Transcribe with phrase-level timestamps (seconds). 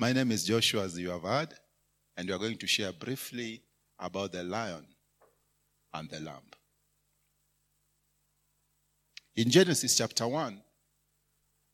[0.00, 1.48] My name is Joshua, as you have heard,
[2.16, 3.64] and we are going to share briefly
[3.98, 4.86] about the lion
[5.92, 6.44] and the lamb.
[9.34, 10.62] In Genesis chapter 1,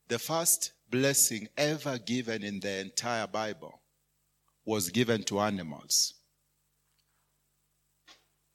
[0.07, 3.79] the first blessing ever given in the entire Bible
[4.65, 6.15] was given to animals.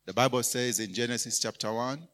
[0.05, 2.09] The Bible says in Genesis chapter 1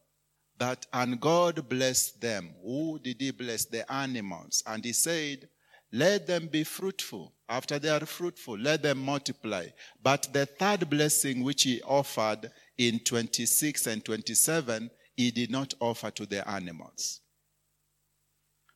[0.59, 2.51] that, and God blessed them.
[2.63, 3.65] Who did He bless?
[3.65, 4.61] The animals.
[4.67, 5.49] And He said,
[5.91, 7.33] Let them be fruitful.
[7.49, 9.67] After they are fruitful, let them multiply.
[10.03, 16.11] But the third blessing which He offered in 26 and 27, He did not offer
[16.11, 17.21] to the animals.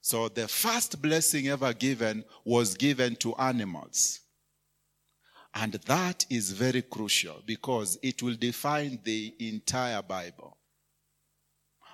[0.02, 4.22] So the first blessing ever given was given to animals.
[5.54, 10.58] And that is very crucial because it will define the entire Bible.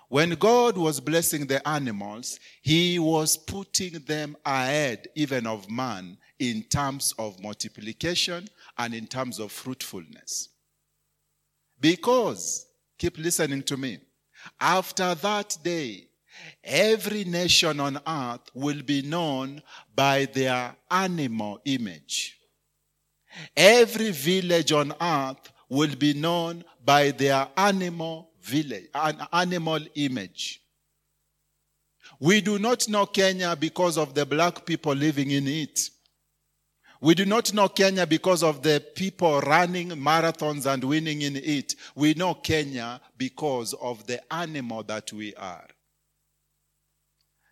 [0.09, 6.63] When God was blessing the animals, He was putting them ahead even of man in
[6.63, 10.49] terms of multiplication and in terms of fruitfulness.
[11.79, 13.99] Because, keep listening to me,
[14.59, 16.07] after that day,
[16.63, 19.61] every nation on earth will be known
[19.93, 22.39] by their animal image.
[23.55, 30.61] Every village on earth will be known by their animal village, an animal image.
[32.19, 35.89] We do not know Kenya because of the black people living in it.
[36.99, 41.75] We do not know Kenya because of the people running marathons and winning in it.
[41.95, 45.67] We know Kenya because of the animal that we are.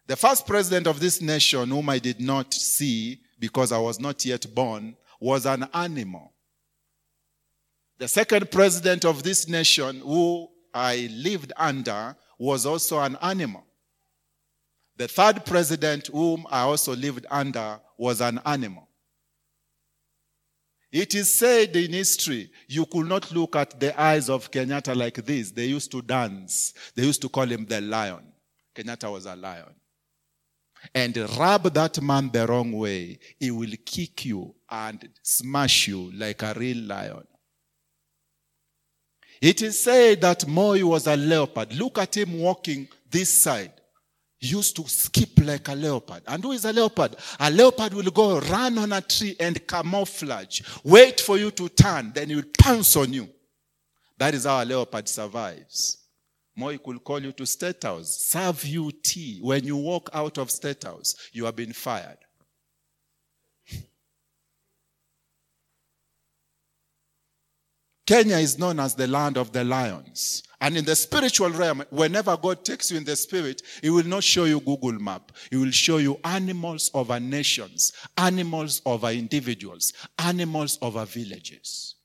[0.07, 4.25] The first president of this nation, whom I did not see because I was not
[4.25, 6.31] yet born, was an animal.
[7.97, 13.63] The second president of this nation, who I lived under, was also an animal.
[14.97, 18.87] The third president, whom I also lived under, was an animal.
[20.91, 25.15] It is said in history, you could not look at the eyes of Kenyatta like
[25.25, 25.51] this.
[25.51, 26.73] They used to dance.
[26.93, 28.31] They used to call him the lion.
[28.73, 29.73] Kenyatta was a lion.
[30.93, 36.43] And rub that man the wrong way, he will kick you and smash you like
[36.43, 37.23] a real lion.
[39.41, 41.73] It is said that Moi was a leopard.
[41.73, 43.71] Look at him walking this side.
[44.37, 46.23] He used to skip like a leopard.
[46.27, 47.15] And who is a leopard?
[47.39, 52.11] A leopard will go run on a tree and camouflage, wait for you to turn,
[52.13, 53.29] then he will pounce on you.
[54.17, 55.97] That is how a leopard survives.
[56.55, 59.39] Moi could call you to State House, serve you tea.
[59.41, 62.17] When you walk out of State House, you have been fired.
[68.05, 70.43] Kenya is known as the land of the lions.
[70.61, 74.23] And in the spiritual realm, whenever God takes you in the spirit, He will not
[74.23, 75.31] show you Google map.
[75.49, 81.95] He will show you animals over nations, animals over individuals, animals over villages.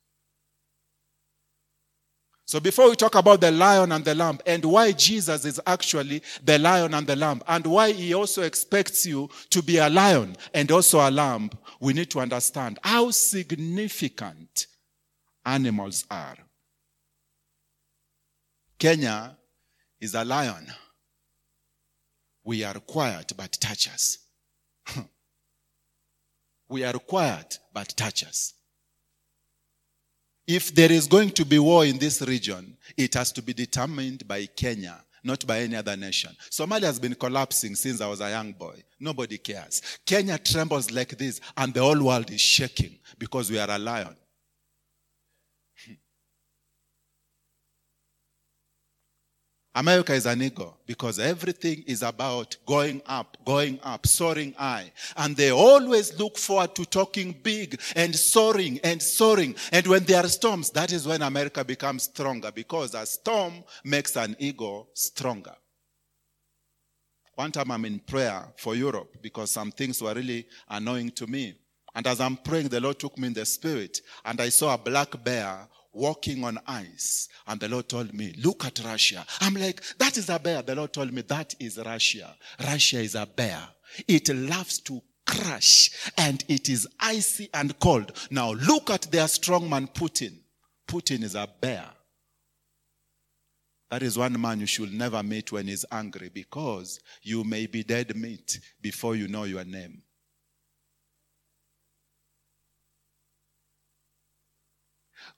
[2.46, 6.20] So before we talk about the lion and the lamb and why Jesus is actually
[6.42, 10.36] the lion and the lamb and why he also expects you to be a lion
[10.52, 14.66] and also a lamb, we need to understand how significant
[15.44, 16.36] animals are.
[18.78, 19.36] Kenya
[20.00, 20.66] is a lion.
[22.44, 24.18] We are quiet but touch us.
[26.68, 28.54] we are quiet but touch us.
[30.46, 34.26] If there is going to be war in this region, it has to be determined
[34.26, 36.34] by Kenya, not by any other nation.
[36.50, 38.82] Somalia has been collapsing since I was a young boy.
[38.98, 39.82] Nobody cares.
[40.04, 44.16] Kenya trembles like this, and the whole world is shaking because we are a lion.
[49.74, 54.90] America is an eagle because everything is about going up, going up, soaring high.
[55.16, 59.54] And they always look forward to talking big and soaring and soaring.
[59.70, 64.16] And when there are storms, that is when America becomes stronger because a storm makes
[64.16, 65.54] an ego stronger.
[67.36, 71.54] One time I'm in prayer for Europe because some things were really annoying to me.
[71.94, 74.78] And as I'm praying, the Lord took me in the spirit and I saw a
[74.78, 77.28] black bear walking on ice.
[77.46, 79.24] And the Lord told me, Look at Russia.
[79.40, 80.62] I'm like, That is a bear.
[80.62, 82.34] The Lord told me, That is Russia.
[82.60, 83.60] Russia is a bear.
[84.06, 88.12] It loves to crash and it is icy and cold.
[88.30, 90.38] Now look at their strongman Putin.
[90.88, 91.86] Putin is a bear.
[93.90, 97.82] That is one man you should never meet when he's angry because you may be
[97.82, 100.02] dead meat before you know your name.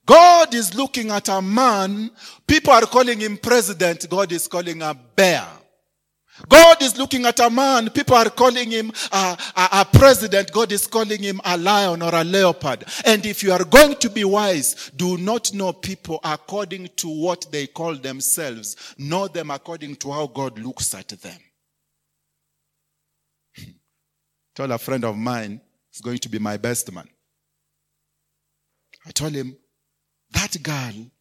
[0.05, 2.11] God is looking at a man.
[2.45, 4.09] People are calling him president.
[4.09, 5.47] God is calling a bear.
[6.49, 7.89] God is looking at a man.
[7.91, 10.51] People are calling him a, a, a, president.
[10.51, 12.85] God is calling him a lion or a leopard.
[13.05, 17.45] And if you are going to be wise, do not know people according to what
[17.51, 18.95] they call themselves.
[18.97, 21.39] Know them according to how God looks at them.
[24.55, 25.61] Told a friend of mine,
[25.93, 27.07] is going to be my best man.
[29.05, 29.55] I told him,
[30.33, 31.11] that girl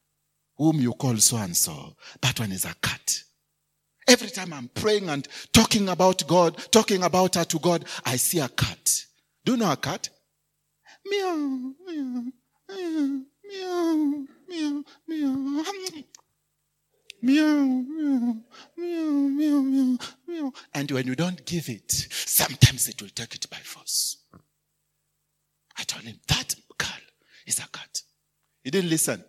[0.57, 3.23] whom you call so and so, that one is a cat.
[4.07, 8.41] Every time I'm praying and talking about God, talking about her to God, I see
[8.41, 9.05] a cat.
[9.45, 10.09] Do you know a cat?
[11.07, 12.25] Meow, meow,
[12.69, 15.65] meow, meow, meow, meow.
[17.25, 18.37] Meow, meow,
[18.77, 20.53] meow, meow, meow.
[20.75, 24.17] And when you don't give it, sometimes it will take it by force.
[25.79, 26.89] I told him, that girl
[27.47, 28.03] is a cat.
[28.63, 29.25] He didn't listen.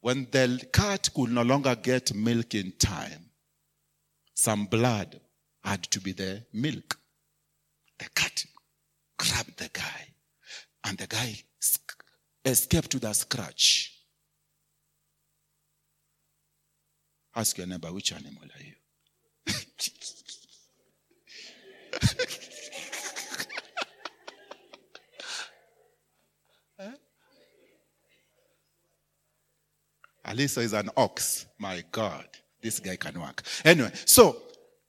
[0.00, 3.30] When the cat could no longer get milk in time,
[4.34, 5.20] some blood
[5.62, 6.98] had to be the milk.
[7.98, 8.44] The cat
[9.16, 10.08] grabbed the guy,
[10.84, 11.36] and the guy
[12.44, 13.92] escaped with a scratch.
[17.34, 18.74] Ask your neighbor, which animal are you?
[30.34, 31.46] Alisa is an ox.
[31.58, 32.26] My God,
[32.60, 33.42] this guy can work.
[33.64, 34.36] Anyway, so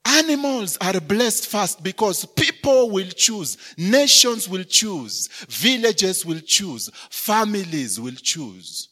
[0.04, 8.00] animals are blessed first because people will choose, nations will choose, villages will choose, families
[8.00, 8.88] will choose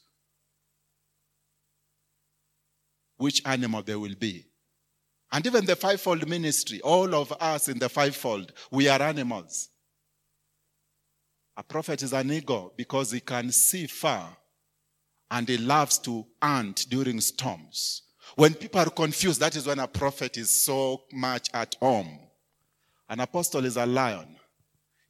[3.17, 4.45] which animal they will be.
[5.33, 9.71] And even the fivefold ministry, all of us in the fivefold, we are animals.
[11.57, 14.37] A prophet is an eagle because he can see far
[15.35, 18.03] and he loves to hunt during storms.
[18.37, 22.21] When people are confused, that is when a prophet is so much at home.
[23.09, 24.37] An apostle is a lion.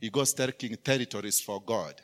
[0.01, 2.01] He goes taking territories for God.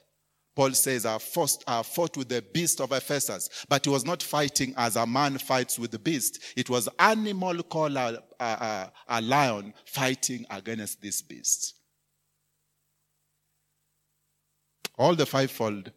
[0.55, 4.23] Paul says, I fought, I fought with the beast of Ephesus, but he was not
[4.23, 6.43] fighting as a man fights with the beast.
[6.59, 11.75] It was animal called a, a, a lion fighting against this beast.
[14.99, 15.91] All the fivefold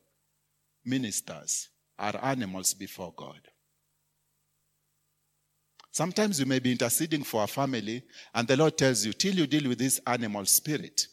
[0.86, 1.68] ministers
[1.98, 3.40] are animals before God.
[5.92, 8.04] Sometimes you may be interceding for a family,
[8.34, 11.08] and the Lord tells you, till you deal with this animal spirit,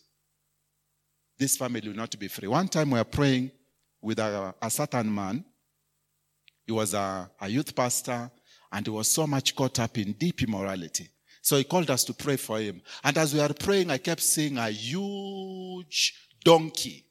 [1.39, 2.49] this family will not be free.
[2.49, 3.51] One time we were praying
[4.01, 5.45] with a, a certain man.
[6.67, 8.31] He was a, a youth pastor,
[8.73, 11.09] and he was so much caught up in deep immorality.
[11.43, 12.81] So he called us to pray for him.
[13.05, 17.05] And as we were praying, I kept seeing a huge donkey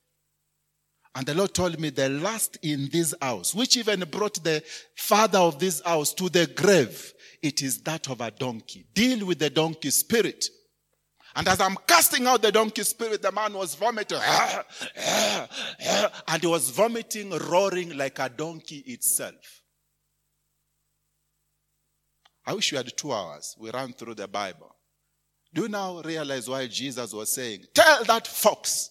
[1.15, 4.63] and the Lord told me the last in this house, which even brought the
[4.95, 8.85] father of this house to the grave, it is that of a donkey.
[8.93, 10.47] Deal with the donkey spirit.
[11.35, 14.19] And as I'm casting out the donkey spirit, the man was vomiting.
[16.27, 19.63] And he was vomiting, roaring like a donkey itself.
[22.45, 23.55] I wish we had two hours.
[23.59, 24.75] We ran through the Bible.
[25.53, 28.89] Do you now realize why Jesus was saying, Tell that fox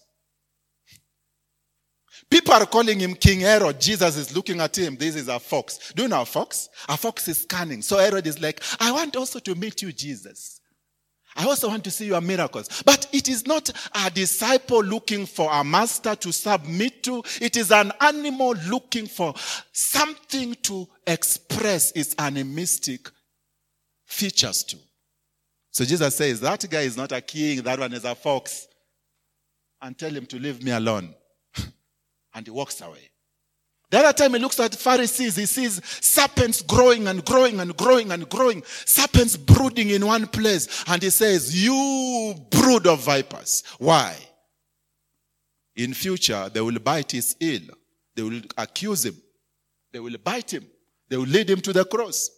[2.30, 3.80] People are calling him King Herod.
[3.80, 4.96] Jesus is looking at him.
[4.96, 5.92] This is a fox.
[5.94, 6.68] Do you know a fox?
[6.88, 7.80] A fox is cunning.
[7.80, 10.60] So Herod is like, I want also to meet you, Jesus.
[11.34, 12.82] I also want to see your miracles.
[12.84, 17.22] But it is not a disciple looking for a master to submit to.
[17.40, 19.34] It is an animal looking for
[19.72, 23.08] something to express its animistic
[24.04, 24.76] features to.
[25.70, 27.62] So Jesus says, that guy is not a king.
[27.62, 28.66] That one is a fox.
[29.80, 31.14] And tell him to leave me alone
[32.38, 33.10] and he walks away.
[33.90, 38.12] The other time he looks at Pharisees, he sees serpents growing and growing and growing
[38.12, 43.64] and growing, serpents brooding in one place, and he says, You brood of vipers.
[43.78, 44.14] Why?
[45.74, 47.62] In future, they will bite his heel,
[48.14, 49.16] they will accuse him,
[49.90, 50.66] they will bite him,
[51.08, 52.30] they will lead him to the cross.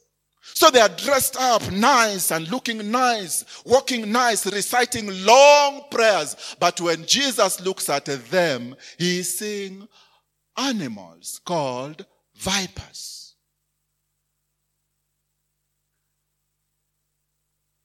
[0.43, 6.57] So they are dressed up nice and looking nice, walking nice, reciting long prayers.
[6.59, 9.87] But when Jesus looks at them, he is seeing
[10.57, 13.20] animals called vipers.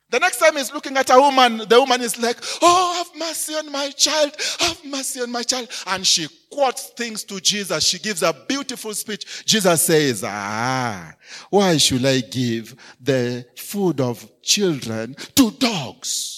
[0.09, 3.55] The next time he's looking at a woman, the woman is like, Oh, have mercy
[3.55, 5.67] on my child, have mercy on my child.
[5.87, 7.83] And she quotes things to Jesus.
[7.83, 9.45] She gives a beautiful speech.
[9.45, 11.13] Jesus says, Ah,
[11.49, 16.35] why should I give the food of children to dogs?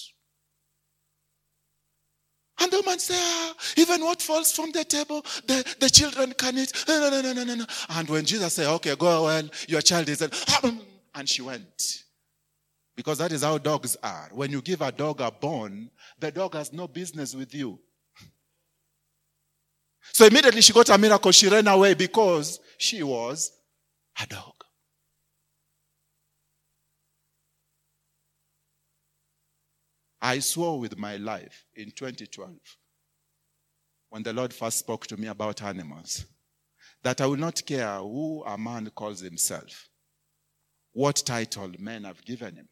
[2.60, 6.58] And the woman says, ah, even what falls from the table, the, the children can
[6.58, 6.74] eat.
[6.88, 7.66] No, no, no, no, no, no.
[7.90, 10.22] And when Jesus said, okay, go well, your child is,
[11.16, 12.07] and she went.
[12.98, 14.30] Because that is how dogs are.
[14.34, 17.80] When you give a dog a bone, the dog has no business with you.
[20.14, 23.52] So immediately she got a miracle, she ran away because she was
[24.22, 24.54] a dog.
[30.22, 32.56] I swore with my life in 2012
[34.10, 36.26] when the Lord first spoke to me about animals
[37.04, 39.90] that I will not care who a man calls himself,
[40.94, 42.70] what title men have given him,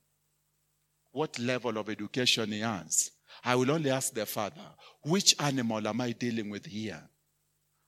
[1.15, 3.12] what level of education he has.
[3.43, 4.62] I will only ask the Father,
[5.01, 7.01] which animal am I dealing with here?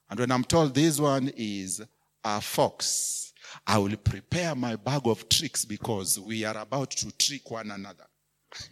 [0.09, 1.81] And when I'm told this one is
[2.23, 3.33] a fox,
[3.65, 8.05] I will prepare my bag of tricks because we are about to trick one another.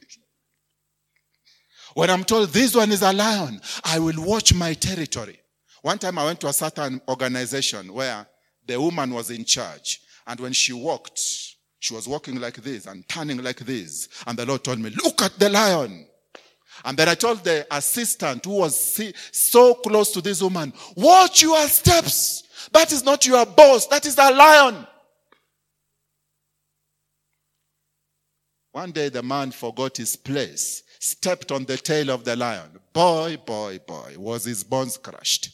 [1.93, 5.39] when I'm told this one is a lion, I will watch my territory.
[5.81, 8.25] One time I went to a certain organization where
[8.65, 9.99] the woman was in charge.
[10.25, 11.54] And when she walked,
[11.85, 14.09] she was walking like this and turning like this.
[14.25, 16.07] And the Lord told me, look at the lion.
[16.83, 18.99] And then I told the assistant who was
[19.31, 22.69] so close to this woman, watch your steps.
[22.71, 23.85] That is not your boss.
[23.85, 24.87] That is the lion.
[28.71, 32.79] One day the man forgot his place, stepped on the tail of the lion.
[32.93, 35.51] Boy, boy, boy, was his bones crushed.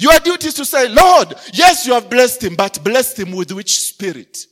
[0.00, 3.52] Your duty is to say, Lord, yes, you have blessed him, but blessed him with
[3.52, 4.46] which spirit?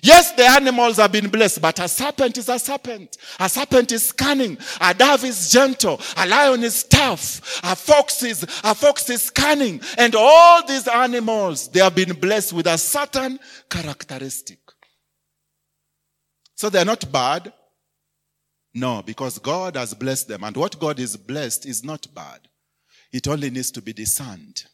[0.00, 3.16] Yes, the animals have been blessed, but a serpent is a serpent.
[3.40, 4.56] A serpent is cunning.
[4.80, 6.00] A dove is gentle.
[6.16, 7.60] A lion is tough.
[7.64, 9.80] A fox is, a fox is cunning.
[9.98, 14.60] And all these animals, they have been blessed with a certain characteristic.
[16.54, 17.52] So they're not bad.
[18.72, 20.44] No, because God has blessed them.
[20.44, 22.47] And what God is blessed is not bad.
[23.12, 24.64] It only needs to be discerned.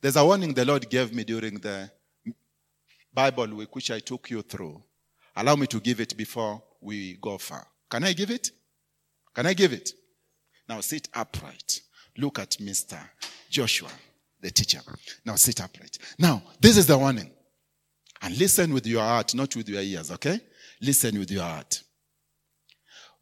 [0.00, 1.90] There's a warning the Lord gave me during the
[3.12, 4.82] Bible week, which I took you through.
[5.36, 7.66] Allow me to give it before we go far.
[7.88, 8.50] Can I give it?
[9.34, 9.92] Can I give it?
[10.68, 11.80] Now sit upright.
[12.16, 12.98] Look at Mr.
[13.50, 13.90] Joshua,
[14.40, 14.80] the teacher.
[15.24, 15.98] Now sit upright.
[16.18, 17.30] Now, this is the warning.
[18.20, 20.40] And listen with your heart, not with your ears, okay?
[20.80, 21.82] Listen with your heart.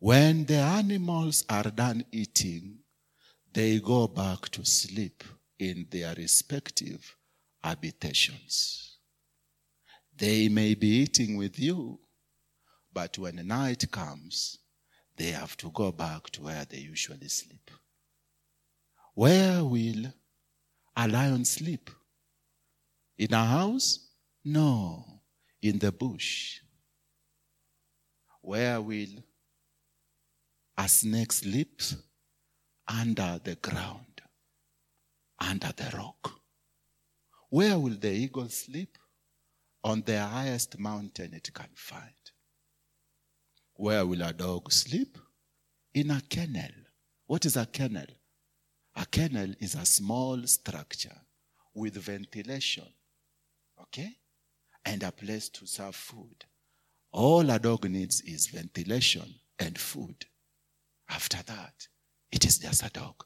[0.02, 2.78] When the animals are done eating,
[3.52, 5.22] they go back to sleep
[5.58, 7.14] in their respective
[7.62, 8.96] habitations.
[10.16, 12.00] They may be eating with you,
[12.90, 14.56] but when night comes,
[15.18, 17.70] they have to go back to where they usually sleep.
[19.12, 20.14] Where will
[20.96, 21.90] a lion sleep?
[23.18, 24.08] In a house?
[24.46, 25.04] No,
[25.60, 26.60] in the bush.
[28.40, 29.24] Where will
[30.80, 31.94] a snake sleeps
[32.88, 34.22] Under the ground,
[35.38, 36.40] under the rock.
[37.50, 38.96] Where will the eagle sleep?
[39.84, 42.24] On the highest mountain it can find.
[43.74, 45.18] Where will a dog sleep?
[45.94, 46.76] In a kennel.
[47.26, 48.10] What is a kennel?
[48.96, 51.20] A kennel is a small structure
[51.74, 52.90] with ventilation,
[53.82, 54.16] okay?
[54.84, 56.44] And a place to serve food.
[57.12, 60.26] All a dog needs is ventilation and food.
[61.10, 61.88] After that,
[62.30, 63.24] it is just a dog.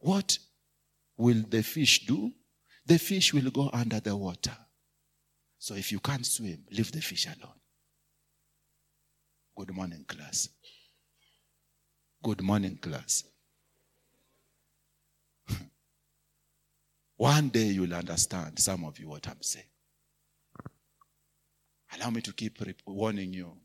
[0.00, 0.38] What
[1.16, 2.32] will the fish do?
[2.84, 4.56] The fish will go under the water.
[5.58, 7.54] So if you can't swim, leave the fish alone.
[9.56, 10.50] Good morning, class.
[12.22, 13.24] Good morning, class.
[17.16, 19.64] One day you'll understand, some of you, what I'm saying.
[21.96, 23.56] Allow me to keep warning you.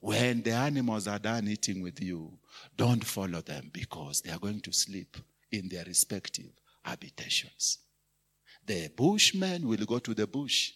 [0.00, 2.38] When the animals are done eating with you,
[2.76, 5.16] don't follow them because they are going to sleep
[5.52, 6.50] in their respective
[6.82, 7.78] habitations.
[8.66, 10.72] The bushmen will go to the bush.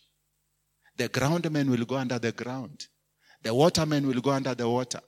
[0.97, 2.87] The groundmen will go under the ground.
[3.43, 5.01] The watermen will go under the water.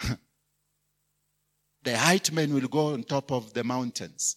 [1.82, 4.36] the height men will go on top of the mountains.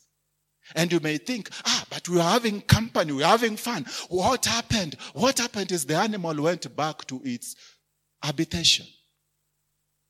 [0.76, 3.86] And you may think, ah, but we are having company, we are having fun.
[4.10, 4.98] What happened?
[5.14, 7.56] What happened is the animal went back to its
[8.22, 8.86] habitation.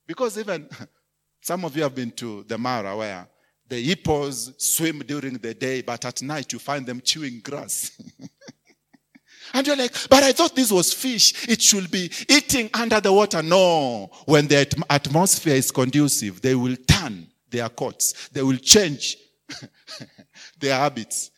[0.06, 0.68] Because even
[1.40, 3.28] some of you have been to the Mara where
[3.68, 7.92] the hippos swim during the day, but at night you find them chewing grass.
[9.54, 11.48] and you're like, but I thought this was fish.
[11.48, 13.42] It should be eating under the water.
[13.42, 14.10] No.
[14.26, 18.28] When the atmosphere is conducive, they will turn their coats.
[18.30, 19.16] They will change
[20.58, 21.30] their habits.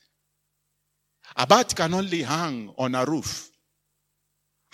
[1.36, 3.51] A bat can only hang on a roof.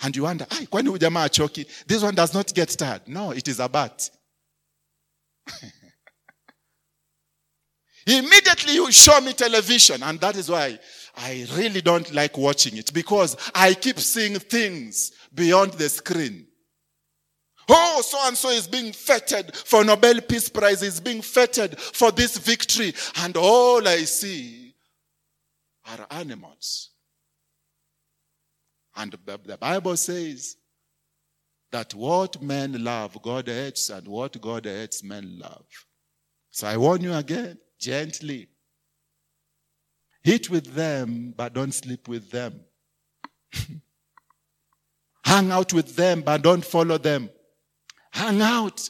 [0.01, 1.65] And you wonder, "Ay, kwani huyu jamaa achoki?
[1.87, 3.07] This one does not get tired.
[3.07, 4.09] No, it is a bat.
[8.05, 10.79] Immediately you show me television, and that is why
[11.15, 16.47] I really don't like watching it because I keep seeing things beyond the screen.
[17.67, 22.11] Oh, so and so is being feted for Nobel Peace Prize, is being feted for
[22.11, 24.73] this victory, and all I see
[25.85, 26.88] are animals.
[28.99, 30.57] And the Bible says
[31.71, 35.65] that what men love, God hates, and what God hates, men love.
[36.51, 38.49] So I warn you again, gently.
[40.25, 42.59] Eat with them, but don't sleep with them.
[45.23, 47.29] Hang out with them, but don't follow them.
[48.11, 48.89] Hang out,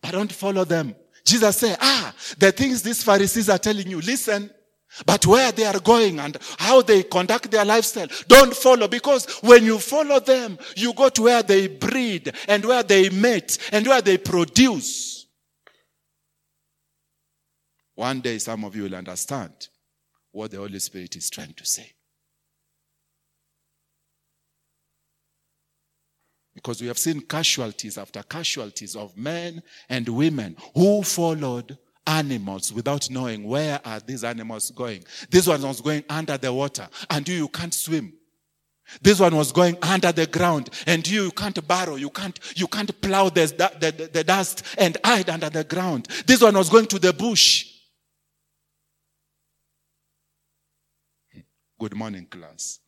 [0.00, 0.94] but don't follow them.
[1.24, 4.48] Jesus said, Ah, the things these Pharisees are telling you, listen.
[5.06, 9.64] But where they are going and how they conduct their lifestyle, don't follow because when
[9.64, 14.02] you follow them, you go to where they breed and where they mate and where
[14.02, 15.26] they produce.
[17.94, 19.68] One day, some of you will understand
[20.32, 21.92] what the Holy Spirit is trying to say.
[26.54, 33.10] Because we have seen casualties after casualties of men and women who followed animals without
[33.10, 35.04] knowing where are these animals going.
[35.30, 38.12] This one was going under the water and you, you can't swim.
[39.00, 42.66] This one was going under the ground and you, you can't burrow, you can't, you
[42.66, 43.46] can't plow the,
[43.78, 46.08] the, the dust and hide under the ground.
[46.26, 47.66] This one was going to the bush.
[51.78, 52.80] Good morning, class.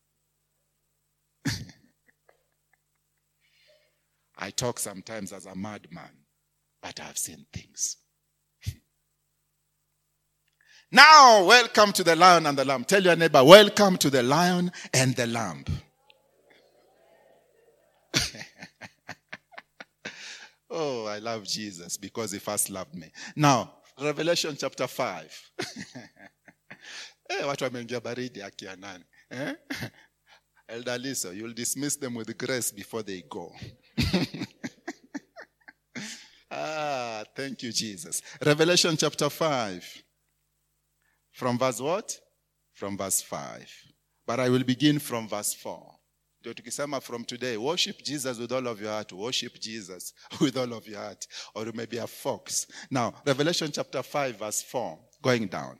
[4.36, 6.10] I talk sometimes as a madman,
[6.82, 8.01] but I've seen things.
[10.92, 12.84] Now, welcome to the lion and the lamb.
[12.84, 15.64] Tell your neighbor, welcome to the lion and the lamb.
[20.70, 23.10] oh, I love Jesus because he first loved me.
[23.34, 25.50] Now, Revelation chapter 5.
[27.28, 28.00] hey, watu wameingia?
[29.30, 29.54] Eh?
[30.68, 33.52] Elder Lisa, you'll dismiss them with grace before they go.
[36.50, 38.22] ah, thank you, Jesus.
[38.44, 40.02] Revelation chapter 5.
[41.32, 42.20] From verse what?
[42.72, 43.68] From verse 5.
[44.26, 45.98] But I will begin from verse 4.
[46.40, 49.12] Ndio tukisema from today, worship Jesus with all of your heart.
[49.12, 51.26] Worship Jesus with all of your heart.
[51.54, 52.66] Or you may be a fox.
[52.90, 55.78] Now, Revelation chapter 5, verse 4, going down.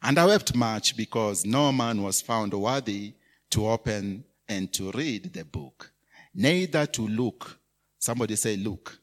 [0.00, 3.14] And I wept much because no man was found worthy
[3.50, 5.92] to open and to read the book,
[6.34, 7.58] neither to look.
[7.98, 8.98] Somebody say, look.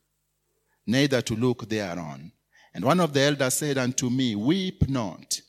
[0.86, 2.32] Neither to look thereon.
[2.74, 5.42] And one of the elders said unto me, Weep not.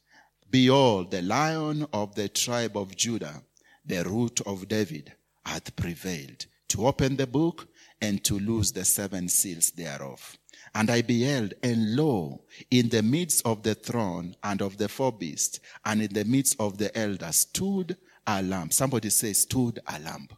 [0.50, 3.42] Behold, the lion of the tribe of Judah,
[3.85, 5.12] the root of David,
[5.44, 7.68] hath prevailed to open the book
[8.00, 10.38] and to loose the seven seals thereof.
[10.74, 15.12] And I beheld, and lo, in the midst of the throne and of the four
[15.12, 18.70] beasts, and in the midst of the elders, stood a lamb.
[18.70, 20.28] Somebody say, stood a lamb.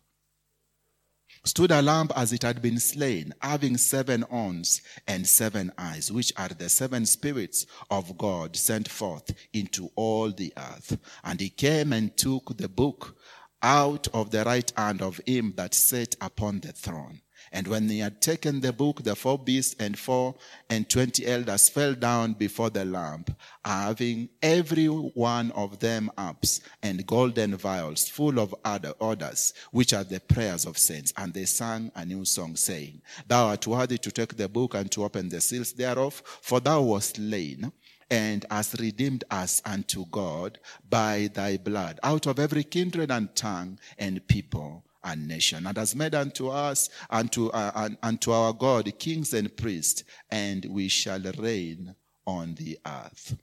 [1.44, 6.33] Stood a lamb as it had been slain, having seven horns and seven eyes, which
[6.37, 10.98] are the seven spirits of God sent forth into all the earth.
[11.24, 13.16] And he came and took the book
[13.61, 17.20] out of the right hand of him that sat upon the throne.
[17.53, 20.35] And when he had taken the book, the four beasts and four
[20.71, 23.27] and twenty elders fell down before the Lamb,
[23.62, 30.05] having every one of them harps and golden vials full of other orders, which are
[30.05, 31.12] the prayers of saints.
[31.17, 34.91] And they sang a new song, saying, Thou art worthy to take the book and
[34.93, 37.71] to open the seals thereof, for thou wast slain
[38.11, 43.79] and hast redeemed us unto God by thy blood out of every kindred and tongue
[43.99, 49.35] and people and nation, and has made unto us, unto, uh, unto our God, kings
[49.35, 51.95] and priests, and we shall reign
[52.27, 53.37] on the earth.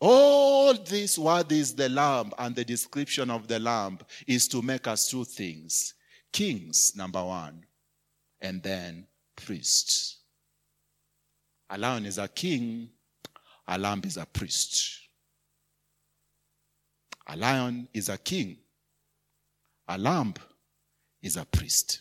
[0.00, 4.86] All this, what is the lamb and the description of the lamb, is to make
[4.86, 5.94] us two things
[6.32, 7.64] kings, number one,
[8.40, 10.18] and then priests.
[11.70, 12.90] A lion is a king,
[13.66, 15.00] a lamb is a priest.
[17.26, 18.58] A lion is a king,
[19.88, 20.34] a lamb
[21.22, 22.00] is a priest.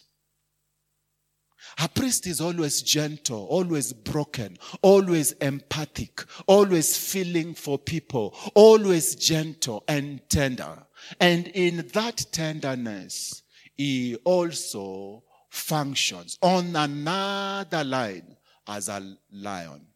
[1.80, 9.84] A priest is always gentle, always broken, always empathic, always feeling for people, always gentle
[9.88, 10.84] and tender.
[11.20, 13.44] And in that tenderness,
[13.76, 19.88] he also functions on another line as a lion.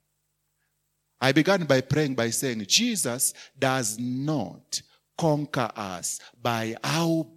[1.22, 4.82] I began by praying by saying, Jesus does not
[5.18, 7.28] conquer us by how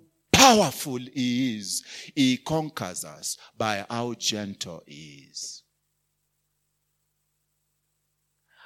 [0.43, 1.85] powerful he is.
[2.17, 5.63] He conquers us by how gentle he is.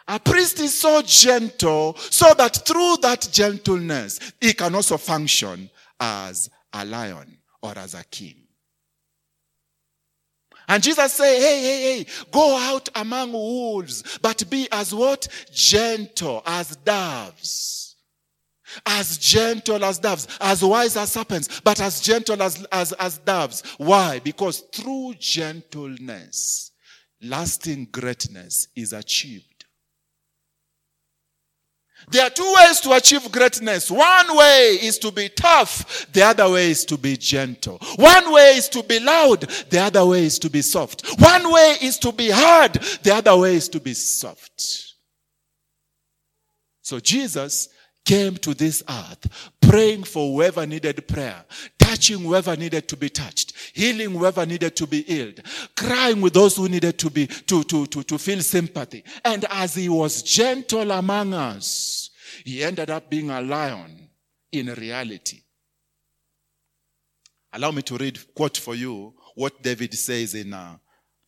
[0.08, 5.68] A priest is so gentle so that through that gentleness, he can also function
[6.00, 8.36] as a lion or as a king.
[10.68, 15.28] And Jesus said, hey, hey, hey, go out among wolves, but be as what?
[15.52, 17.85] Gentle as doves.
[18.84, 23.62] As gentle as doves, as wise as serpents, but as gentle as, as, as doves.
[23.78, 24.18] Why?
[24.18, 26.72] Because through gentleness,
[27.22, 29.56] lasting greatness is achieved.
[32.08, 33.90] There are two ways to achieve greatness.
[33.90, 36.06] One way is to be tough.
[36.12, 37.78] The other way is to be gentle.
[37.96, 39.40] One way is to be loud.
[39.40, 41.04] The other way is to be soft.
[41.18, 42.74] One way is to be hard.
[43.02, 44.94] The other way is to be soft.
[46.82, 47.70] So Jesus
[48.06, 51.44] came to this earth praying for whoever needed prayer,
[51.78, 55.42] touching whoever needed to be touched, healing whoever needed to be healed,
[55.76, 59.04] crying with those who needed to be to, to, to, to feel sympathy.
[59.24, 62.10] And as he was gentle among us,
[62.44, 64.08] he ended up being a lion
[64.52, 65.40] in reality.
[67.52, 70.76] Allow me to read quote for you what David says in uh,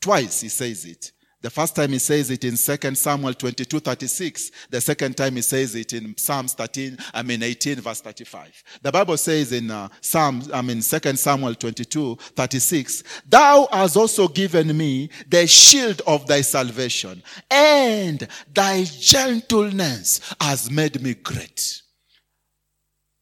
[0.00, 4.50] twice he says it the first time he says it in 2 Samuel 22, 36.
[4.70, 8.62] The second time he says it in Psalms 13, I mean 18, verse 35.
[8.82, 14.28] The Bible says in uh, Psalms, I mean 2 Samuel 22, 36, Thou hast also
[14.28, 21.82] given me the shield of thy salvation, and thy gentleness has made me great.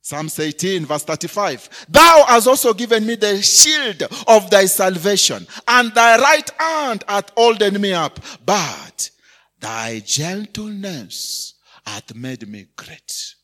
[0.07, 1.87] Psalms 18, verse 35.
[1.89, 7.31] Thou hast also given me the shield of thy salvation, and thy right hand hath
[7.31, 8.21] holden me up.
[8.45, 9.11] But
[9.59, 13.35] thy gentleness hath made me great.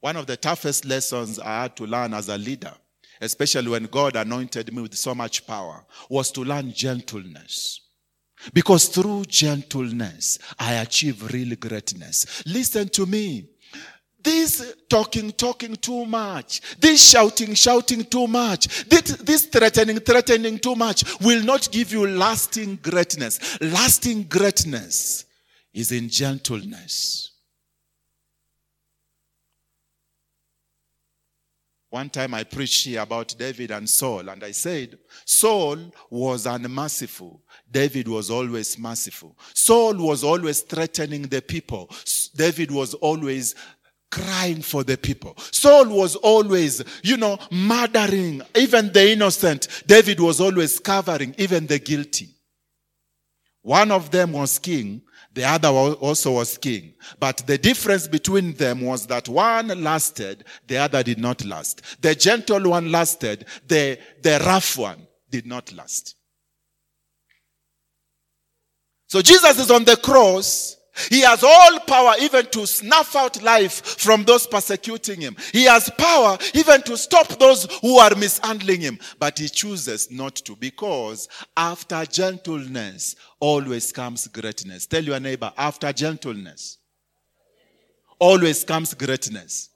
[0.00, 2.74] One of the toughest lessons I had to learn as a leader,
[3.22, 7.80] especially when God anointed me with so much power, was to learn gentleness.
[8.52, 12.42] Because through gentleness, I achieve real greatness.
[12.44, 13.48] Listen to me.
[14.26, 16.60] This talking, talking too much.
[16.80, 18.84] This shouting, shouting too much.
[18.88, 23.60] This, this threatening, threatening too much will not give you lasting greatness.
[23.60, 25.26] Lasting greatness
[25.72, 27.30] is in gentleness.
[31.90, 35.78] One time I preached here about David and Saul, and I said, Saul
[36.10, 37.40] was unmerciful.
[37.70, 39.38] David was always merciful.
[39.54, 41.88] Saul was always threatening the people.
[42.34, 43.54] David was always
[44.10, 45.34] crying for the people.
[45.36, 49.68] Saul was always, you know, murdering even the innocent.
[49.86, 52.28] David was always covering even the guilty.
[53.62, 55.02] One of them was king,
[55.34, 56.94] the other also was king.
[57.18, 61.82] But the difference between them was that one lasted, the other did not last.
[62.00, 66.14] The gentle one lasted, the, the rough one did not last.
[69.08, 70.75] So Jesus is on the cross
[71.10, 75.36] he has all power even to snuff out life from those persecuting him.
[75.52, 78.98] He has power even to stop those who are mishandling him.
[79.18, 84.86] But he chooses not to because after gentleness always comes greatness.
[84.86, 86.78] Tell your neighbor, after gentleness
[88.18, 89.70] always comes greatness.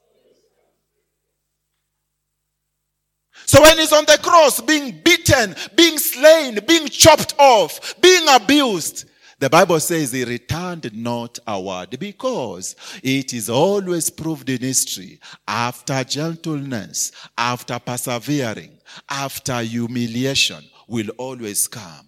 [3.46, 9.09] So when he's on the cross, being beaten, being slain, being chopped off, being abused,
[9.40, 15.18] the Bible says he returned not a word because it is always proved in history
[15.48, 22.06] after gentleness, after persevering, after humiliation will always come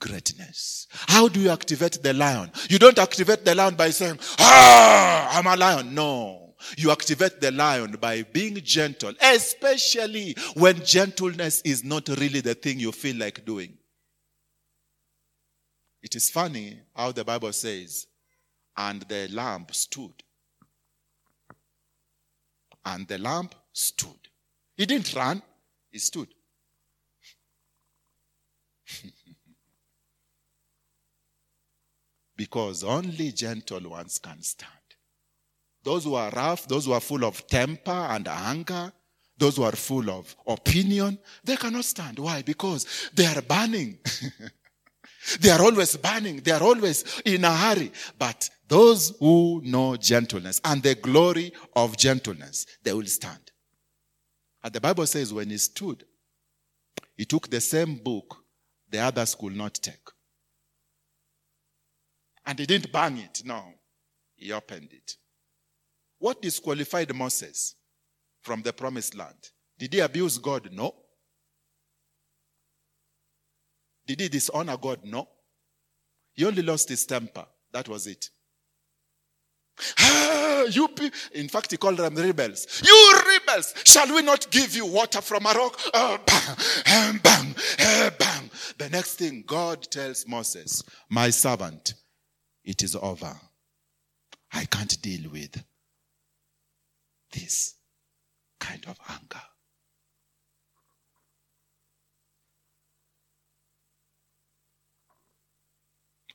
[0.00, 0.88] greatness.
[0.90, 2.50] How do you activate the lion?
[2.68, 5.94] You don't activate the lion by saying, Ah, I'm a lion.
[5.94, 6.54] No.
[6.76, 12.80] You activate the lion by being gentle, especially when gentleness is not really the thing
[12.80, 13.78] you feel like doing.
[16.04, 18.06] It is funny how the Bible says,
[18.76, 20.12] and the lamp stood.
[22.84, 24.28] And the lamp stood.
[24.76, 25.40] He didn't run,
[25.90, 26.28] he stood.
[32.36, 34.70] because only gentle ones can stand.
[35.82, 38.92] Those who are rough, those who are full of temper and anger,
[39.38, 42.18] those who are full of opinion, they cannot stand.
[42.18, 42.42] Why?
[42.42, 43.96] Because they are burning.
[45.40, 46.36] They are always burning.
[46.36, 47.92] They are always in a hurry.
[48.18, 53.50] But those who know gentleness and the glory of gentleness, they will stand.
[54.62, 56.04] And the Bible says when he stood,
[57.16, 58.44] he took the same book
[58.90, 60.08] the others could not take.
[62.46, 63.42] And he didn't bang it.
[63.44, 63.64] No.
[64.36, 65.16] He opened it.
[66.18, 67.76] What disqualified Moses
[68.42, 69.50] from the promised land?
[69.78, 70.68] Did he abuse God?
[70.72, 70.94] No.
[74.06, 75.00] Did he dishonor God?
[75.04, 75.28] No.
[76.34, 77.46] He only lost his temper.
[77.72, 78.28] That was it.
[79.98, 82.82] Ah, you pe- in fact, he called them rebels.
[82.84, 85.80] You rebels, shall we not give you water from a rock?
[85.92, 88.50] Oh, bang, eh, bang, eh, bang.
[88.78, 91.94] The next thing, God tells Moses, My servant,
[92.64, 93.34] it is over.
[94.52, 95.62] I can't deal with
[97.32, 97.74] this
[98.60, 99.42] kind of anger.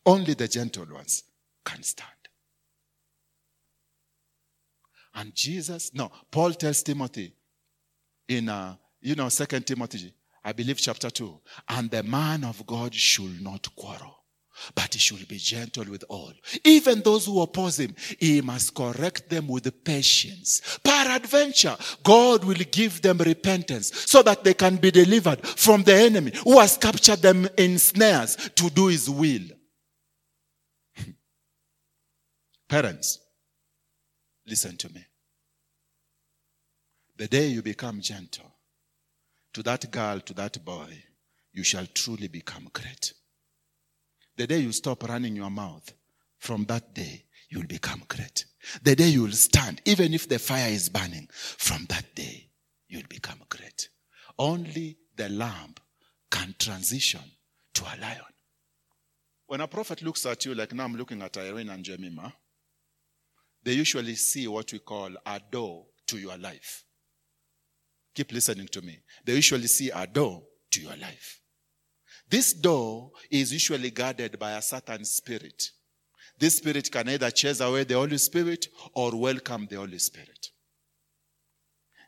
[0.06, 1.24] Only the gentle ones
[1.66, 2.10] can stand.
[5.16, 7.34] And Jesus, no, Paul tells Timothy
[8.28, 12.94] in, uh, you know, Second Timothy, I believe chapter 2, and the man of God
[12.94, 14.24] should not quarrel,
[14.74, 16.32] but he should be gentle with all.
[16.64, 20.80] Even those who oppose him, he must correct them with patience.
[20.84, 26.32] Peradventure, God will give them repentance so that they can be delivered from the enemy
[26.44, 29.42] who has captured them in snares to do his will.
[32.70, 33.18] Parents,
[34.46, 35.04] listen to me.
[37.18, 38.54] The day you become gentle
[39.54, 41.04] to that girl, to that boy,
[41.52, 43.14] you shall truly become great.
[44.38, 45.92] The day you stop running your mouth,
[46.38, 48.46] from that day, you'll become great.
[48.84, 52.52] The day you'll stand, even if the fire is burning, from that day,
[52.88, 53.90] you'll become great.
[54.38, 55.74] Only the lamb
[56.30, 57.24] can transition
[57.74, 58.22] to a lion.
[59.48, 62.32] When a prophet looks at you, like now I'm looking at Irene and Jemima,
[63.64, 66.84] they usually see what we call a door to your life.
[68.16, 69.00] Keep listening to me.
[69.26, 71.42] They usually see a door to your life.
[72.30, 75.72] This door is usually guarded by a certain spirit.
[76.38, 80.48] This spirit can either chase away the Holy Spirit or welcome the Holy Spirit.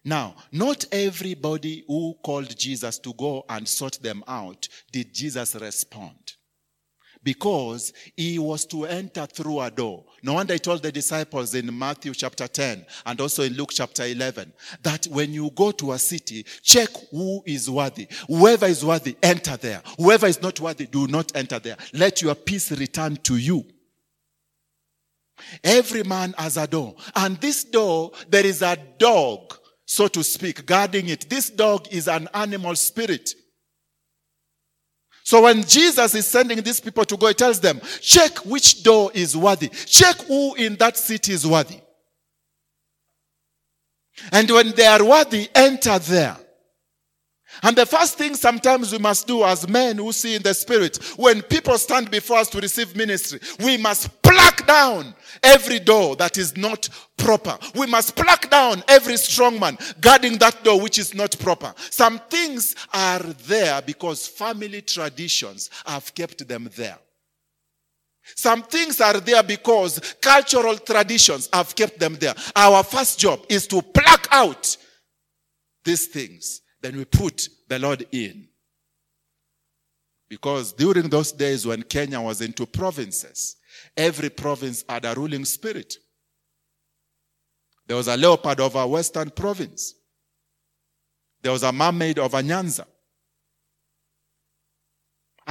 [0.03, 6.33] Now, not everybody who called Jesus to go and sort them out did Jesus respond
[7.23, 10.05] because he was to enter through a door.
[10.23, 14.03] No wonder he told the disciples in Matthew chapter 10 and also in Luke chapter
[14.03, 14.51] 11
[14.84, 18.07] that when you go to a city, check who is worthy.
[18.27, 19.81] Whoever is worthy, enter there.
[19.97, 21.77] Whoever is not worthy, do not enter there.
[21.93, 23.65] Let your peace return to you.
[25.63, 26.95] Every man has a door.
[27.15, 31.29] And this door, there is a dog, so to speak, guarding it.
[31.29, 33.34] This dog is an animal spirit.
[35.23, 39.12] So when Jesus is sending these people to go, he tells them, check which door
[39.13, 39.69] is worthy.
[39.69, 41.79] Check who in that city is worthy.
[44.31, 46.38] And when they are worthy, enter there.
[47.63, 50.97] And the first thing sometimes we must do as men who see in the spirit,
[51.17, 56.37] when people stand before us to receive ministry, we must pluck down every door that
[56.37, 56.87] is not
[57.17, 57.57] proper.
[57.75, 61.73] We must pluck down every strong man guarding that door which is not proper.
[61.89, 66.97] Some things are there because family traditions have kept them there.
[68.35, 72.35] Some things are there because cultural traditions have kept them there.
[72.55, 74.77] Our first job is to pluck out
[75.83, 78.47] these things then we put the Lord in.
[80.29, 83.57] Because during those days when Kenya was into provinces,
[83.95, 85.97] every province had a ruling spirit.
[87.85, 89.95] There was a leopard of a western province.
[91.41, 92.85] There was a mermaid of a Nyanza.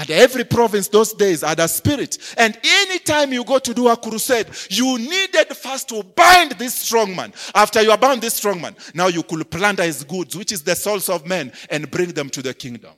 [0.01, 2.17] And every province those days had a spirit.
[2.39, 7.15] And anytime you go to do a crusade, you needed first to bind this strong
[7.15, 7.35] man.
[7.55, 10.75] After you bound this strong man, now you could plunder his goods, which is the
[10.75, 12.95] souls of men, and bring them to the kingdom.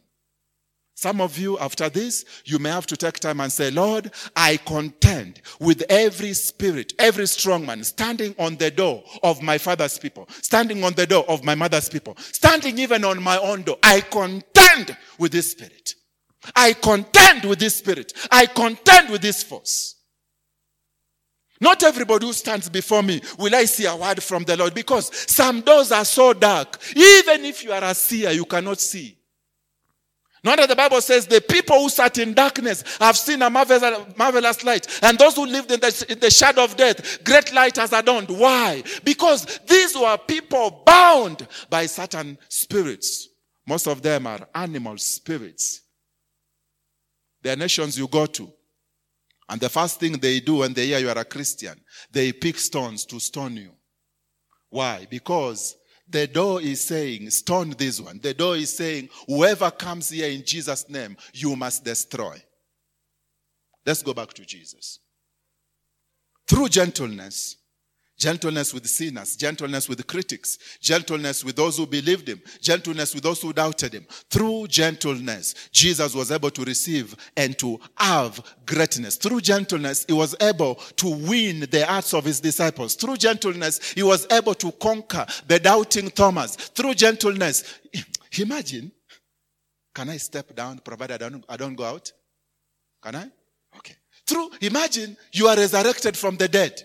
[0.95, 4.59] Some of you, after this, you may have to take time and say, Lord, I
[4.59, 10.29] contend with every spirit, every strong man standing on the door of my father's people,
[10.41, 13.79] standing on the door of my mother's people, standing even on my own door.
[13.83, 15.97] I contend with this spirit.
[16.55, 18.13] I contend with this spirit.
[18.31, 19.97] I contend with this force.
[21.61, 25.11] Not everybody who stands before me will I see a word from the Lord because
[25.31, 26.77] some doors are so dark.
[26.97, 29.17] Even if you are a seer, you cannot see.
[30.45, 34.17] Not that the Bible says the people who sat in darkness have seen a marvelous,
[34.17, 34.89] marvelous light.
[35.05, 38.29] And those who lived in the, in the shadow of death, great light has adorned.
[38.29, 38.83] Why?
[39.05, 43.29] Because these were people bound by certain spirits.
[43.69, 45.82] Most of them are animal spirits.
[47.43, 48.53] There are nations you go to.
[49.49, 51.79] And the first thing they do when they hear you are a Christian,
[52.11, 53.73] they pick stones to stone you.
[54.71, 55.07] Why?
[55.11, 55.77] Because
[56.09, 58.19] the door is saying, stone this one.
[58.23, 62.43] The door is saying, whoever comes here in Jesus' name, you must destroy.
[63.85, 65.01] Let's go back to Jesus.
[66.47, 67.57] Through gentleness,
[68.23, 73.43] gentleness with sinners, gentleness with critics, gentleness with those who believed him, gentleness with those
[73.43, 74.07] who doubted him.
[74.31, 79.17] Through gentleness, Jesus was able to receive and to have greatness.
[79.17, 82.95] Through gentleness, he was able to win the hearts of his disciples.
[82.95, 86.55] Through gentleness, he was able to conquer the doubting Thomas.
[86.55, 87.81] Through gentleness,
[88.39, 88.93] imagine,
[89.93, 92.13] can I step down provided I don't, I don't go out?
[93.03, 93.29] Can I?
[93.79, 93.97] Okay.
[94.29, 96.85] Through, imagine you are resurrected from the dead.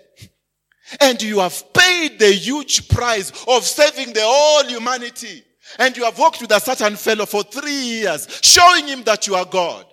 [1.02, 5.44] And you have paid the huge price of saving the whole humanity.
[5.80, 9.36] And you have walked with a certain fellow for three years, showing him that you
[9.36, 9.86] are God.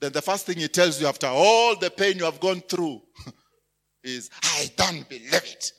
[0.00, 3.00] Then the first thing he tells you after all the pain you have gone through
[4.04, 5.72] is, I don't believe it.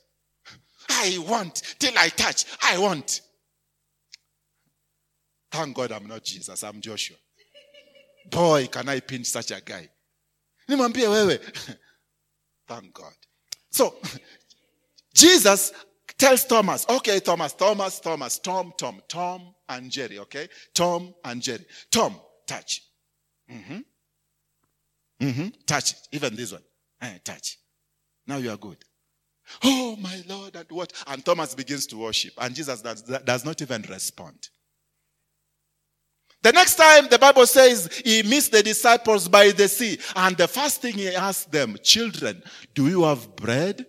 [0.90, 2.46] I want till I touch.
[2.64, 3.22] I want.
[5.52, 7.18] Thank God I'm not Jesus, I'm Joshua.
[8.30, 9.90] Boy, can I pinch such a guy.
[12.68, 13.14] Thank God.
[13.72, 13.96] So,
[15.14, 15.72] Jesus
[16.18, 20.48] tells Thomas, okay, Thomas, Thomas, Thomas, Tom, Tom, Tom and Jerry, okay?
[20.74, 21.66] Tom and Jerry.
[21.92, 22.84] Tom, touch.
[23.52, 23.80] Mm-hmm.
[25.22, 25.48] Mm-hmm.
[25.66, 26.00] Touch it.
[26.12, 26.62] Even this one.
[27.02, 27.58] Eh, touch.
[28.28, 28.78] Now you are good.
[29.64, 30.94] Oh, my Lord, and what?
[31.08, 34.50] And Thomas begins to worship, and Jesus does, does not even respond.
[36.42, 40.48] The next time the Bible says he meets the disciples by the sea, and the
[40.48, 42.42] first thing he asked them, Children,
[42.74, 43.86] do you have bread?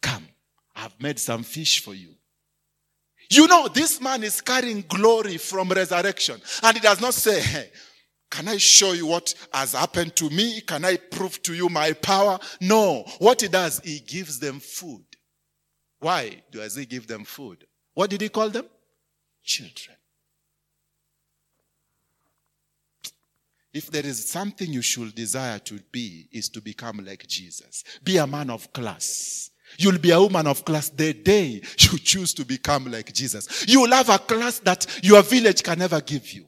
[0.00, 0.26] Come,
[0.74, 2.14] I've made some fish for you.
[3.30, 7.70] You know, this man is carrying glory from resurrection, and he does not say, Hey,
[8.30, 10.60] can I show you what has happened to me?
[10.62, 12.38] Can I prove to you my power?
[12.60, 13.04] No.
[13.18, 15.04] What he does, he gives them food.
[16.00, 17.64] Why does he give them food?
[17.92, 18.66] What did he call them?
[19.44, 19.96] Children.
[23.74, 27.82] If there is something you should desire to be, is to become like Jesus.
[28.04, 29.50] Be a man of class.
[29.76, 33.66] You'll be a woman of class the day you choose to become like Jesus.
[33.66, 36.46] You will have a class that your village can never give you.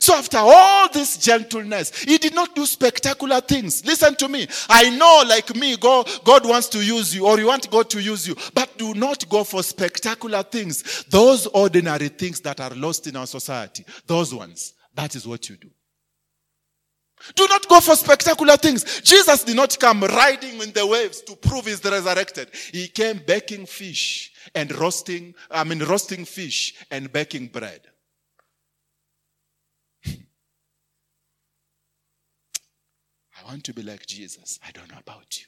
[0.00, 3.84] So after all this gentleness, he did not do spectacular things.
[3.86, 4.48] Listen to me.
[4.68, 8.00] I know like me, God, God wants to use you or you want God to
[8.02, 11.04] use you, but do not go for spectacular things.
[11.04, 15.56] Those ordinary things that are lost in our society, those ones, that is what you
[15.56, 15.70] do.
[17.36, 19.00] Do not go for spectacular things.
[19.02, 22.50] Jesus did not come riding in the waves to prove he's resurrected.
[22.72, 27.82] He came baking fish and roasting, I mean, roasting fish and baking bread.
[30.06, 30.16] I
[33.46, 34.58] want to be like Jesus.
[34.66, 35.46] I don't know about you.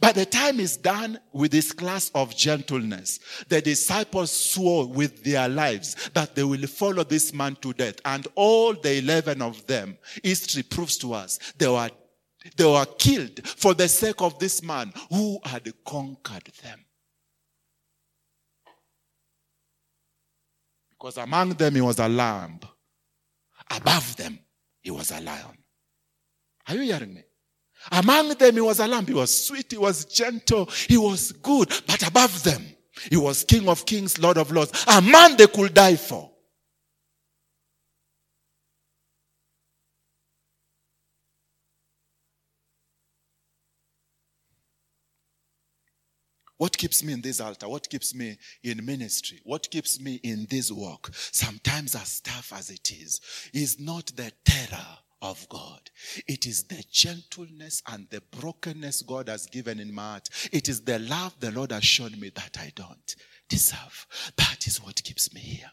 [0.00, 5.48] By the time is done with this class of gentleness, the disciples swore with their
[5.48, 7.96] lives that they will follow this man to death.
[8.04, 11.90] And all the 11 of them, history proves to us, they were,
[12.56, 16.84] they were killed for the sake of this man who had conquered them.
[20.90, 22.58] Because among them he was a lamb.
[23.70, 24.38] Above them
[24.80, 25.58] he was a lion.
[26.68, 27.22] Are you hearing me?
[27.92, 29.06] Among them, he was a lamb.
[29.06, 29.70] He was sweet.
[29.70, 30.66] He was gentle.
[30.88, 31.68] He was good.
[31.86, 32.64] But above them,
[33.10, 34.84] he was King of kings, Lord of lords.
[34.88, 36.30] A man they could die for.
[46.58, 47.68] What keeps me in this altar?
[47.68, 49.40] What keeps me in ministry?
[49.44, 51.10] What keeps me in this work?
[51.12, 53.20] Sometimes as tough as it is,
[53.52, 54.98] is not the terror
[55.30, 55.90] of God.
[56.26, 60.28] It is the gentleness and the brokenness God has given in my heart.
[60.52, 63.16] It is the love the Lord has shown me that I don't
[63.48, 64.06] deserve.
[64.36, 65.70] That is what keeps me here.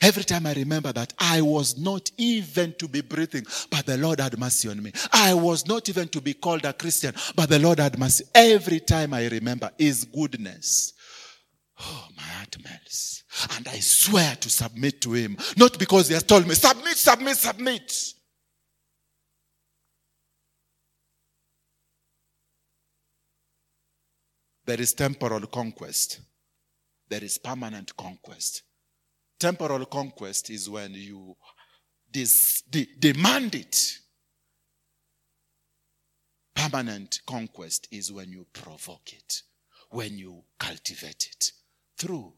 [0.00, 4.18] Every time I remember that I was not even to be breathing, but the Lord
[4.20, 4.92] had mercy on me.
[5.12, 8.24] I was not even to be called a Christian, but the Lord had mercy.
[8.34, 10.94] Every time I remember His goodness,
[11.80, 13.24] oh, my heart melts.
[13.56, 15.36] And I swear to submit to Him.
[15.58, 18.13] Not because He has told me, submit, submit, submit.
[24.66, 26.20] There is temporal conquest.
[27.08, 28.62] There is permanent conquest.
[29.38, 31.36] Temporal conquest is when you
[32.10, 33.98] dis, de, demand it.
[36.54, 39.42] Permanent conquest is when you provoke it,
[39.90, 41.52] when you cultivate it
[41.98, 42.32] through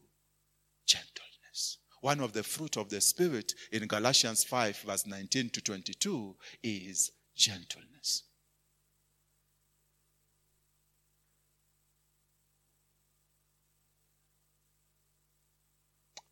[0.85, 1.77] gentleness.
[2.01, 7.11] One of the fruit of the Spirit in Galatians 5, verse 19 to 22 is
[7.35, 8.23] gentleness.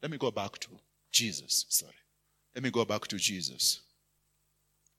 [0.06, 0.70] Let me go back to
[1.12, 1.66] Jesus.
[1.68, 1.92] Sorry.
[2.54, 3.82] Let me go back to Jesus.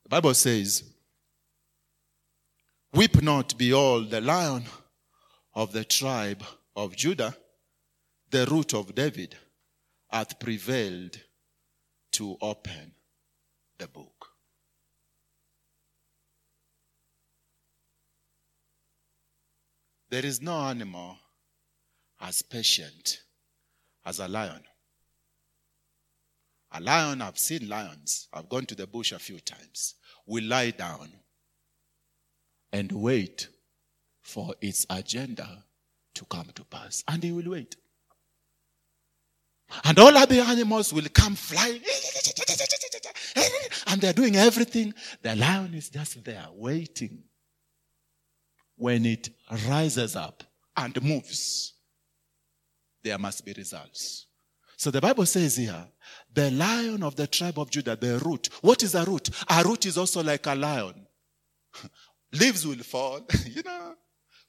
[0.03, 0.83] The Bible says,
[2.93, 4.65] Weep not, behold, the lion
[5.55, 6.43] of the tribe
[6.75, 7.37] of Judah,
[8.33, 9.37] the root of David,
[10.11, 11.21] hath prevailed
[12.11, 12.91] to open
[13.79, 14.27] the book.
[20.11, 21.17] There is no animal
[22.21, 23.21] as patient
[24.05, 24.65] as a lion.
[26.77, 29.95] A lion, I've seen lions, I've gone to the bush a few times,
[30.27, 31.11] will lie down
[32.70, 33.49] and wait
[34.20, 35.64] for its agenda
[36.14, 37.03] to come to pass.
[37.09, 37.77] And he will wait.
[39.85, 41.81] And all other animals will come flying.
[43.87, 44.93] And they're doing everything.
[45.22, 47.22] The lion is just there waiting.
[48.77, 49.31] When it
[49.66, 50.43] rises up
[50.77, 51.72] and moves,
[53.03, 54.27] there must be results.
[54.77, 55.87] So the Bible says here,
[56.37, 58.51] the lion of the tribe of Judah, the root.
[58.61, 59.30] What is a root?
[59.49, 60.95] A root is also like a lion.
[62.32, 63.95] Leaves will fall, you know.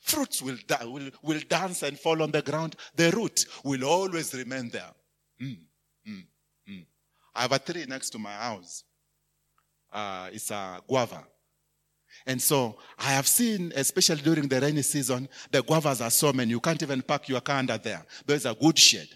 [0.01, 2.75] Fruits will, will, will dance and fall on the ground.
[2.95, 4.91] The root will always remain there.
[5.41, 5.59] Mm,
[6.07, 6.23] mm,
[6.69, 6.85] mm.
[7.33, 8.83] I have a tree next to my house.
[9.91, 11.23] Uh, it's a guava.
[12.25, 16.51] And so I have seen, especially during the rainy season, the guavas are so many.
[16.51, 18.05] You can't even park your car under there.
[18.25, 19.09] There's a good shade.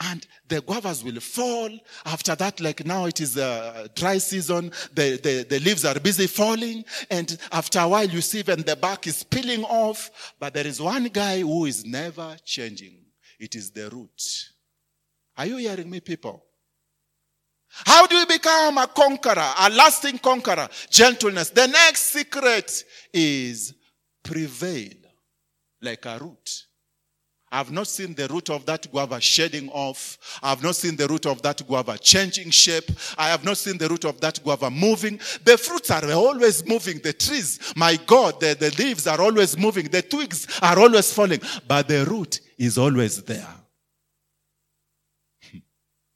[0.00, 1.70] And the guavas will fall.
[2.04, 6.26] After that, like now it is a dry season, the, the, the leaves are busy
[6.26, 6.84] falling.
[7.10, 10.34] And after a while, you see when the bark is peeling off.
[10.40, 13.04] But there is one guy who is never changing.
[13.38, 14.50] It is the root.
[15.36, 16.44] Are you hearing me, people?
[17.68, 20.68] How do you become a conqueror, a lasting conqueror?
[20.90, 21.50] Gentleness.
[21.50, 23.74] The next secret is
[24.22, 24.94] prevail
[25.82, 26.66] like a root.
[27.54, 30.18] I've not seen the root of that guava shedding off.
[30.42, 32.90] I've not seen the root of that guava changing shape.
[33.16, 35.20] I have not seen the root of that guava moving.
[35.44, 36.98] The fruits are always moving.
[36.98, 39.86] The trees, my God, the, the leaves are always moving.
[39.86, 41.40] The twigs are always falling.
[41.68, 43.54] But the root is always there.
[45.48, 45.58] Hmm.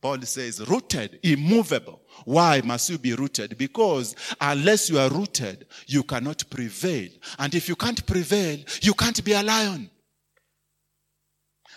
[0.03, 2.01] Paul says, rooted, immovable.
[2.25, 3.57] Why must you be rooted?
[3.57, 7.11] Because unless you are rooted, you cannot prevail.
[7.39, 9.89] And if you can't prevail, you can't be a lion.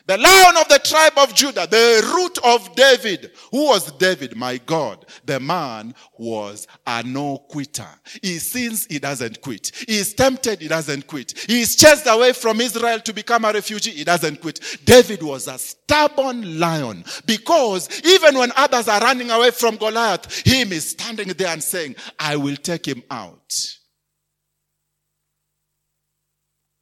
[0.08, 3.32] The lion of the tribe of Judah, the root of David.
[3.52, 4.36] Who was David?
[4.36, 5.06] My God.
[5.26, 7.88] The man was a no quitter.
[8.22, 9.72] He sins, he doesn't quit.
[9.88, 11.38] He is tempted, he doesn't quit.
[11.48, 14.60] He is chased away from Israel to become a refugee, he doesn't quit.
[14.86, 20.72] David was a stubborn lion because even when others are running away from Goliath, him
[20.72, 23.78] is standing there and saying, I will take him out.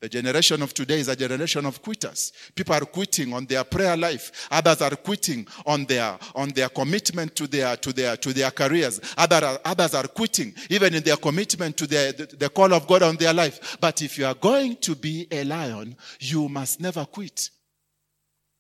[0.01, 2.31] The generation of today is a generation of quitters.
[2.55, 4.47] People are quitting on their prayer life.
[4.49, 9.01] Others are quitting on their, on their commitment to their, to their, to their careers.
[9.17, 13.03] Other, others are quitting even in their commitment to their, the, the call of God
[13.03, 13.77] on their life.
[13.81, 17.49] But if you are going to be a lion, you must never quit.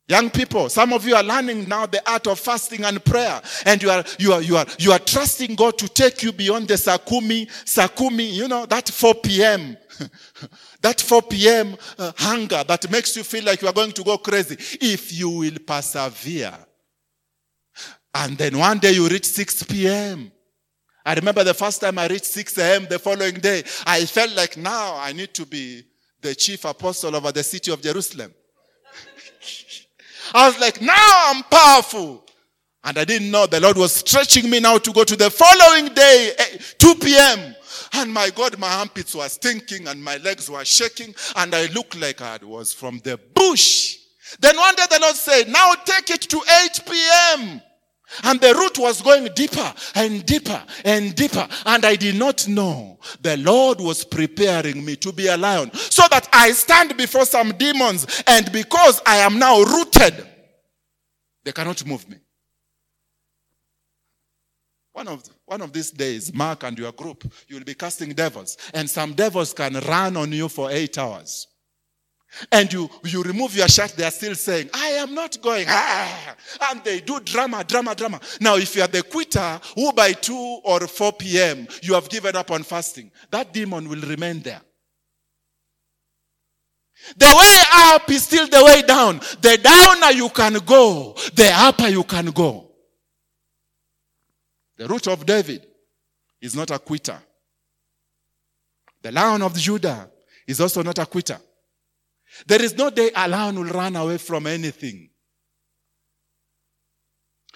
[0.09, 3.79] Young people, some of you are learning now the art of fasting and prayer, and
[3.83, 6.73] you are you are you are you are trusting God to take you beyond the
[6.73, 9.77] sakumi, sakumi, you know, that 4 p.m.
[10.81, 11.75] that 4 p.m.
[11.95, 14.57] Uh, hunger that makes you feel like you are going to go crazy.
[14.81, 16.57] If you will persevere.
[18.15, 20.31] And then one day you reach 6 p.m.
[21.05, 22.87] I remember the first time I reached 6 a.m.
[22.89, 25.83] the following day, I felt like now I need to be
[26.19, 28.33] the chief apostle over the city of Jerusalem.
[30.33, 32.25] I was like, now I'm powerful.
[32.83, 35.93] And I didn't know the Lord was stretching me now to go to the following
[35.93, 37.55] day, eh, 2 p.m.
[37.93, 41.99] And my God, my armpits were stinking and my legs were shaking and I looked
[41.99, 43.97] like I was from the bush.
[44.39, 47.61] Then one day the Lord said, now take it to 8 p.m.
[48.23, 51.47] And the root was going deeper and deeper and deeper.
[51.65, 56.03] And I did not know the Lord was preparing me to be a lion so
[56.09, 58.23] that I stand before some demons.
[58.27, 60.27] And because I am now rooted,
[61.43, 62.17] they cannot move me.
[64.91, 68.57] One of, one of these days, Mark and your group, you'll be casting devils.
[68.73, 71.47] And some devils can run on you for eight hours.
[72.51, 75.67] And you, you remove your shirt, they are still saying, I am not going.
[76.69, 78.19] And they do drama, drama, drama.
[78.39, 81.67] Now, if you are the quitter who by 2 or 4 p.m.
[81.81, 84.61] you have given up on fasting, that demon will remain there.
[87.17, 87.57] The way
[87.93, 89.19] up is still the way down.
[89.41, 92.71] The downer you can go, the upper you can go.
[94.77, 95.65] The root of David
[96.41, 97.19] is not a quitter.
[99.01, 100.09] The lion of Judah
[100.45, 101.39] is also not a quitter.
[102.47, 105.09] There is no day a lion will run away from anything.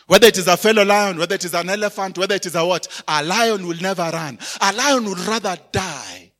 [0.07, 2.65] Whether it is a fellow lion, whether it is an elephant, whether it is a
[2.65, 4.37] what, a lion will never run.
[4.59, 6.33] A lion would rather die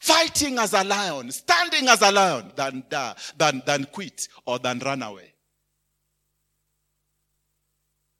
[0.00, 4.78] fighting as a lion, standing as a lion, than, die, than, than quit or than
[4.78, 5.34] run away.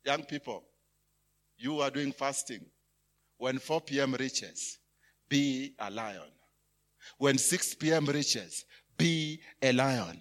[0.05, 0.63] Young people,
[1.57, 2.65] you are doing fasting.
[3.39, 4.15] When 4 p.m.
[4.15, 4.79] reaches,
[5.29, 6.21] be a lion.
[7.17, 8.05] When 6 p.m.
[8.07, 8.67] reaches,
[9.01, 10.21] be a lion.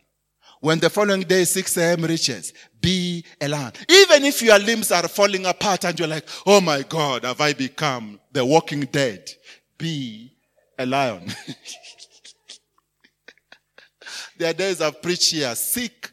[0.62, 2.04] When the following day 6 a.m.
[2.04, 3.74] reaches, be a lion.
[3.90, 7.54] Even if your limbs are falling apart and you're like, oh my God, have I
[7.54, 9.30] become the walking dead?
[9.78, 10.32] Be
[10.78, 11.28] a lion.
[14.38, 16.10] there are days I've preached here, sick,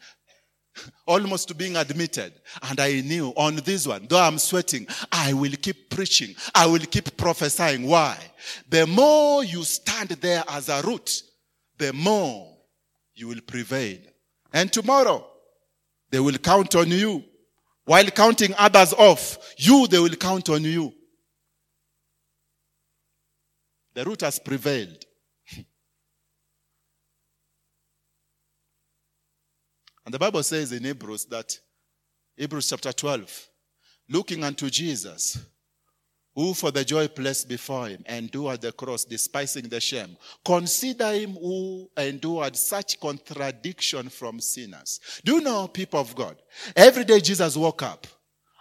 [1.06, 2.32] almost to being admitted.
[2.62, 6.34] And I knew on this one, though I'm sweating, I will keep preaching.
[6.54, 7.86] I will keep prophesying.
[7.86, 8.18] Why?
[8.68, 11.22] The more you stand there as a root,
[11.78, 12.55] the more
[13.16, 13.98] you will prevail.
[14.52, 15.26] And tomorrow,
[16.10, 17.24] they will count on you.
[17.84, 20.92] While counting others off, you, they will count on you.
[23.94, 25.04] The root has prevailed.
[30.04, 31.58] and the Bible says in Hebrews that,
[32.36, 33.48] Hebrews chapter 12,
[34.10, 35.38] looking unto Jesus,
[36.36, 40.16] who for the joy placed before him endured the cross, despising the shame.
[40.44, 45.00] Consider him who endured such contradiction from sinners.
[45.24, 46.36] Do you know, people of God?
[46.76, 48.06] Every day Jesus woke up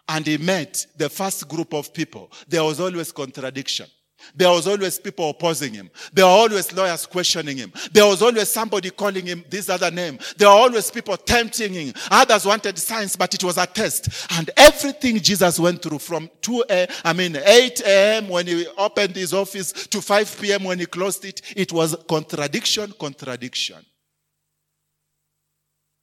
[0.08, 2.32] and he met the first group of people.
[2.48, 3.88] There was always contradiction.
[4.34, 5.90] There was always people opposing him.
[6.14, 7.74] There were always lawyers questioning him.
[7.92, 10.20] There was always somebody calling him this other name.
[10.38, 11.94] There were always people tempting him.
[12.10, 14.10] Others wanted signs, but it was a test.
[14.32, 18.30] And everything Jesus went through from 2 a, I mean 8 a.m.
[18.30, 20.64] when he opened his office to 5 p.m.
[20.64, 23.86] when he closed it, it was contradiction, contradiction.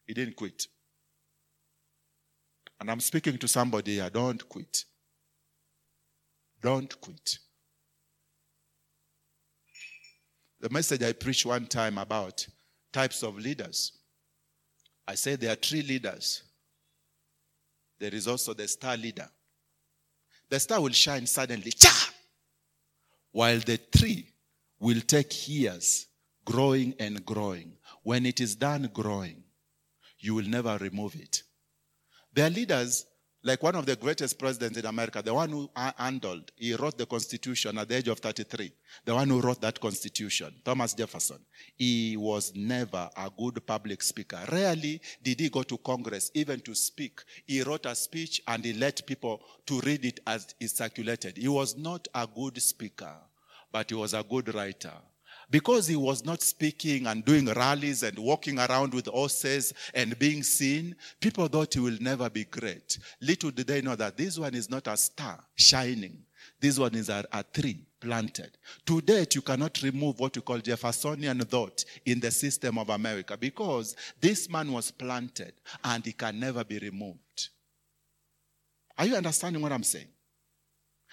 [0.06, 0.66] He didn't quit.
[2.80, 4.10] And I'm speaking to somebody here.
[4.10, 4.84] Don't quit.
[6.60, 7.38] Don't quit.
[10.62, 12.46] The message I preached one time about
[12.92, 13.98] types of leaders.
[15.06, 16.44] I said there are three leaders.
[17.98, 19.28] There is also the star leader.
[20.48, 22.10] The star will shine suddenly, cha!
[23.32, 24.28] while the tree
[24.78, 26.06] will take years
[26.44, 27.72] growing and growing.
[28.04, 29.42] When it is done growing,
[30.20, 31.42] you will never remove it.
[32.32, 33.04] There are leaders
[33.44, 37.06] like one of the greatest presidents in America, the one who handled, he wrote the
[37.06, 38.72] Constitution at the age of 33.
[39.04, 41.38] The one who wrote that Constitution, Thomas Jefferson,
[41.76, 44.38] he was never a good public speaker.
[44.50, 47.20] Rarely did he go to Congress even to speak.
[47.46, 51.36] He wrote a speech and he let people to read it as it circulated.
[51.36, 53.16] He was not a good speaker,
[53.72, 54.92] but he was a good writer.
[55.52, 60.42] Because he was not speaking and doing rallies and walking around with horses and being
[60.42, 62.98] seen, people thought he will never be great.
[63.20, 66.24] Little did they know that this one is not a star shining.
[66.58, 68.56] This one is a, a tree planted.
[68.86, 73.36] To date, you cannot remove what you call Jeffersonian thought in the system of America
[73.36, 75.52] because this man was planted
[75.84, 77.50] and he can never be removed.
[78.96, 80.08] Are you understanding what I'm saying?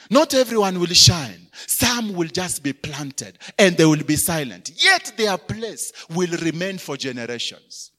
[0.09, 1.47] Not everyone will shine.
[1.67, 4.71] Some will just be planted and they will be silent.
[4.75, 7.91] Yet their place will remain for generations.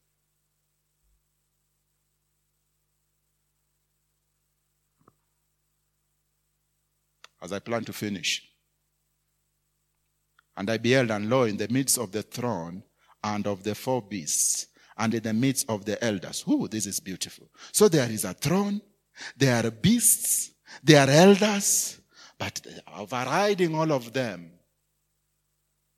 [7.43, 8.47] As I plan to finish.
[10.57, 12.83] And I beheld, and lo, in the midst of the throne
[13.25, 14.67] and of the four beasts,
[14.99, 16.45] and in the midst of the elders.
[16.49, 17.49] Ooh, this is beautiful.
[17.73, 18.83] So there is a throne,
[19.37, 20.51] there are beasts,
[20.83, 22.01] they are elders,
[22.39, 22.61] but
[22.97, 24.51] overriding all of them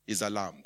[0.05, 0.61] is a lamb.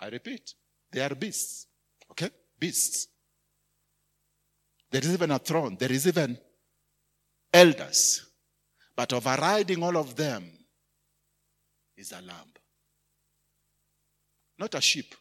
[0.00, 0.54] I repeat,
[0.90, 1.66] they are beasts.
[2.10, 2.30] Okay?
[2.58, 3.08] Beasts.
[4.90, 6.36] There is even a throne, there is even
[7.52, 8.26] elders.
[8.96, 10.50] But overriding all of them
[11.96, 12.52] is a lamb.
[14.58, 15.14] Not a sheep.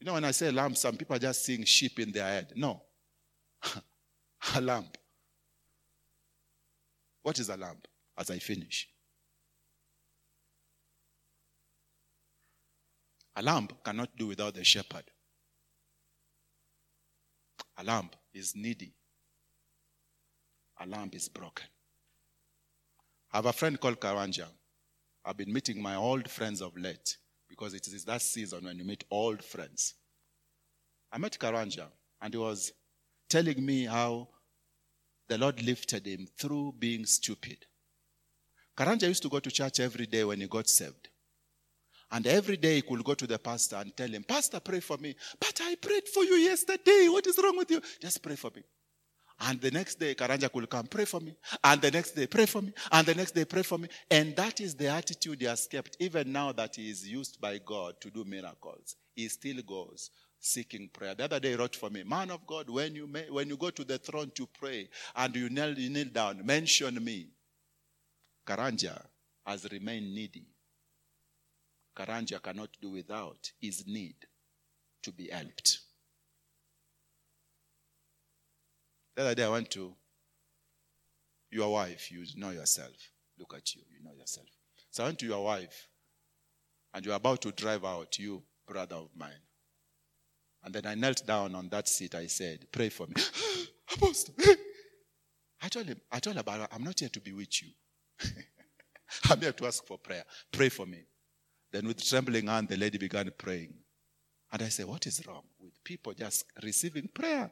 [0.00, 2.52] You know, when I say lamb, some people are just seeing sheep in their head.
[2.54, 2.82] No.
[4.54, 4.86] a lamb.
[7.22, 7.78] What is a lamb?
[8.16, 8.88] As I finish.
[13.36, 15.04] A lamb cannot do without the shepherd.
[17.76, 18.92] A lamb is needy.
[20.80, 21.66] A lamb is broken.
[23.32, 24.46] I have a friend called Karanja.
[25.24, 27.16] I've been meeting my old friends of late
[27.48, 29.94] because it is that season when you meet old friends.
[31.12, 31.86] I met Karanja,
[32.20, 32.72] and he was
[33.28, 34.28] telling me how
[35.28, 37.58] the Lord lifted him through being stupid.
[38.76, 41.08] Karanja used to go to church every day when he got saved.
[42.10, 44.96] And every day he could go to the pastor and tell him, Pastor, pray for
[44.96, 45.14] me.
[45.38, 47.08] But I prayed for you yesterday.
[47.08, 47.82] What is wrong with you?
[48.00, 48.62] Just pray for me.
[49.40, 51.36] And the next day, Karanja will come, pray for me.
[51.62, 52.72] And the next day, pray for me.
[52.90, 53.88] And the next day, pray for me.
[54.10, 55.96] And that is the attitude he has kept.
[56.00, 60.10] Even now that he is used by God to do miracles, he still goes
[60.40, 61.14] seeking prayer.
[61.14, 63.56] The other day, he wrote for me, Man of God, when you, may, when you
[63.56, 67.28] go to the throne to pray and you kneel, you kneel down, mention me.
[68.46, 69.04] Karanja
[69.46, 70.46] has remained needy.
[71.96, 74.16] Karanja cannot do without his need
[75.02, 75.80] to be helped.
[79.18, 79.92] The other day I went to
[81.50, 82.94] your wife, you know yourself.
[83.36, 84.46] Look at you, you know yourself.
[84.92, 85.88] So I went to your wife,
[86.94, 89.42] and you're about to drive out, you, brother of mine.
[90.62, 92.14] And then I knelt down on that seat.
[92.14, 93.14] I said, Pray for me.
[93.92, 94.34] Apostle.
[95.62, 98.30] I told him, I told about I'm not here to bewitch you.
[99.30, 100.22] I'm here to ask for prayer.
[100.52, 101.02] Pray for me.
[101.72, 103.74] Then with trembling hand, the lady began praying.
[104.52, 107.50] And I said, What is wrong with people just receiving prayer?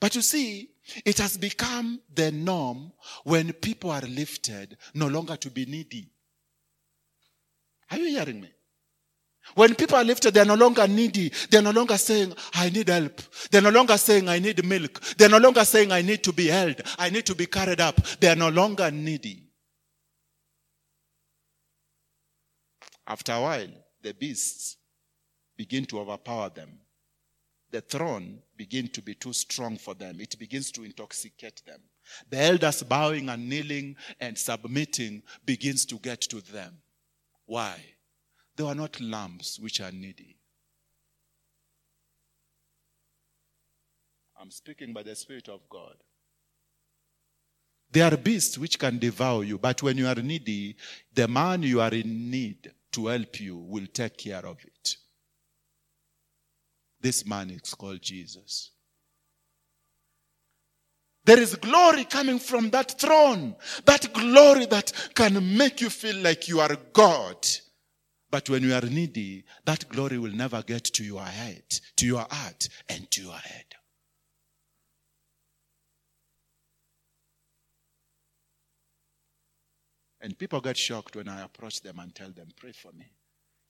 [0.00, 0.70] But you see,
[1.04, 2.92] it has become the norm
[3.24, 6.10] when people are lifted no longer to be needy.
[7.90, 8.50] Are you hearing me?
[9.54, 11.32] When people are lifted, they're no longer needy.
[11.50, 13.20] They're no longer saying, I need help.
[13.50, 15.00] They're no longer saying, I need milk.
[15.16, 16.82] They're no longer saying, I need to be held.
[16.98, 17.96] I need to be carried up.
[18.20, 19.44] They are no longer needy.
[23.06, 23.68] After a while,
[24.02, 24.76] the beasts
[25.56, 26.78] begin to overpower them
[27.70, 30.20] the throne begin to be too strong for them.
[30.20, 31.80] It begins to intoxicate them.
[32.30, 36.78] The elders bowing and kneeling and submitting begins to get to them.
[37.46, 37.76] Why?
[38.56, 40.36] They are not lambs which are needy.
[44.40, 45.94] I'm speaking by the Spirit of God.
[47.90, 50.76] They are beasts which can devour you, but when you are needy,
[51.14, 54.96] the man you are in need to help you will take care of it.
[57.00, 58.72] This man is called Jesus.
[61.24, 63.54] There is glory coming from that throne.
[63.84, 67.46] That glory that can make you feel like you are God.
[68.30, 71.64] But when you are needy, that glory will never get to your head,
[71.96, 73.64] to your heart, and to your head.
[80.20, 83.06] And people get shocked when I approach them and tell them, Pray for me.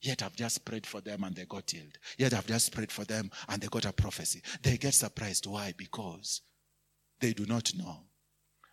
[0.01, 1.97] Yet I've just prayed for them and they got healed.
[2.17, 4.41] Yet I've just prayed for them and they got a prophecy.
[4.61, 5.45] They get surprised.
[5.45, 5.73] Why?
[5.75, 6.41] Because
[7.19, 8.03] they do not know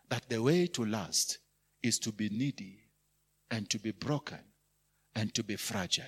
[0.08, 1.38] that the way to last
[1.82, 2.78] is to be needy
[3.50, 4.38] and to be broken
[5.14, 6.04] and to be fragile.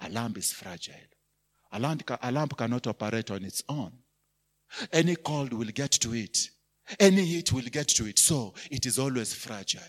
[0.00, 0.94] A lamp is fragile.
[1.72, 3.92] A lamp, a lamp cannot operate on its own.
[4.92, 6.50] Any cold will get to it.
[7.00, 8.18] Any heat will get to it.
[8.18, 9.80] So it is always fragile.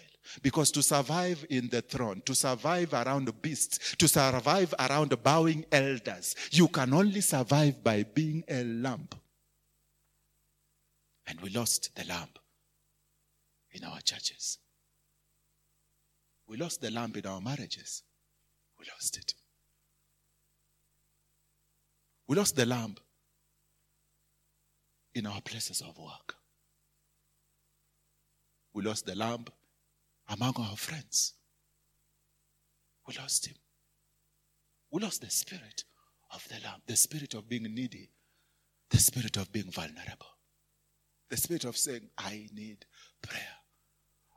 [0.41, 6.35] Because to survive in the throne, to survive around beasts, to survive around bowing elders,
[6.51, 9.15] you can only survive by being a lamp.
[11.27, 12.39] And we lost the lamp
[13.71, 14.59] in our churches.
[16.47, 18.03] We lost the lamp in our marriages.
[18.79, 19.33] We lost it.
[22.27, 22.99] We lost the lamp
[25.13, 26.35] in our places of work.
[28.73, 29.49] We lost the lamp
[30.29, 31.33] among our friends.
[33.07, 33.55] We lost him.
[34.91, 35.83] We lost the spirit
[36.33, 38.11] of the lamb, the spirit of being needy,
[38.89, 40.27] the spirit of being vulnerable,
[41.29, 42.85] the spirit of saying, I need
[43.21, 43.41] prayer.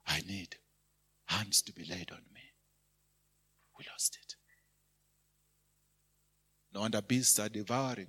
[0.07, 0.57] I need
[1.26, 2.41] hands to be laid on me.
[3.78, 4.34] We lost it.
[6.72, 8.09] No wonder beasts are devouring.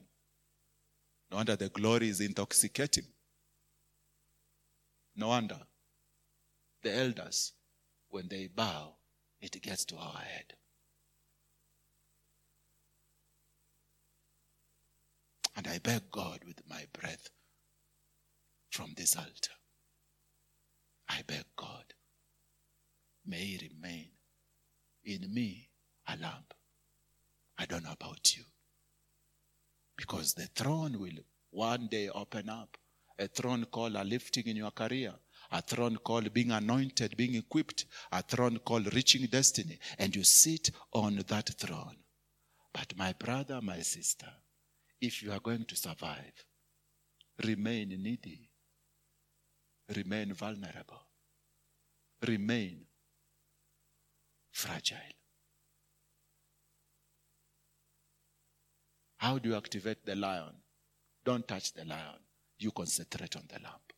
[1.29, 3.05] No wonder the glory is intoxicating.
[5.15, 5.59] No wonder
[6.82, 7.53] the elders
[8.12, 8.93] when they bow,
[9.41, 10.53] it gets to our head.
[15.55, 17.30] And I beg God with my breath
[18.70, 19.51] from this altar.
[21.09, 21.93] I beg God,
[23.26, 24.09] may He remain
[25.03, 25.70] in me
[26.07, 26.53] a lamp.
[27.57, 28.43] I don't know about you.
[29.97, 31.20] Because the throne will
[31.51, 32.78] one day open up.
[33.20, 35.14] A throne called a lifting in your career
[35.51, 40.71] a throne called being anointed, being equipped, a throne called reaching destiny, and you sit
[40.93, 41.97] on that throne.
[42.73, 44.31] But my brother, my sister,
[45.01, 46.45] if you are going to survive,
[47.43, 48.49] remain needy,
[49.95, 51.01] remain vulnerable,
[52.25, 52.85] remain
[54.51, 54.97] fragile.
[59.17, 60.55] How do you activate the lion?
[61.23, 62.19] Don't touch the lion.
[62.57, 63.90] You concentrate on the lamp.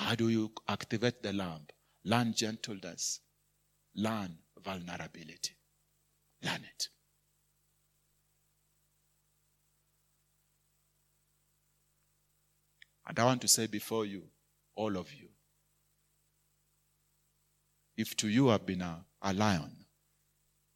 [0.00, 1.72] How do you activate the lamp?
[2.04, 3.20] Learn gentleness.
[3.94, 5.54] Learn vulnerability.
[6.42, 6.88] Learn it.
[13.06, 14.22] And I want to say before you,
[14.74, 15.28] all of you,
[17.94, 19.84] if to you I've been a, a lion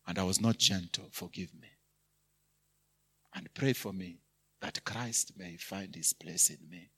[0.07, 1.71] and I was not gentle, forgive me.
[3.35, 4.19] And pray for me
[4.61, 6.91] that Christ may find his place in me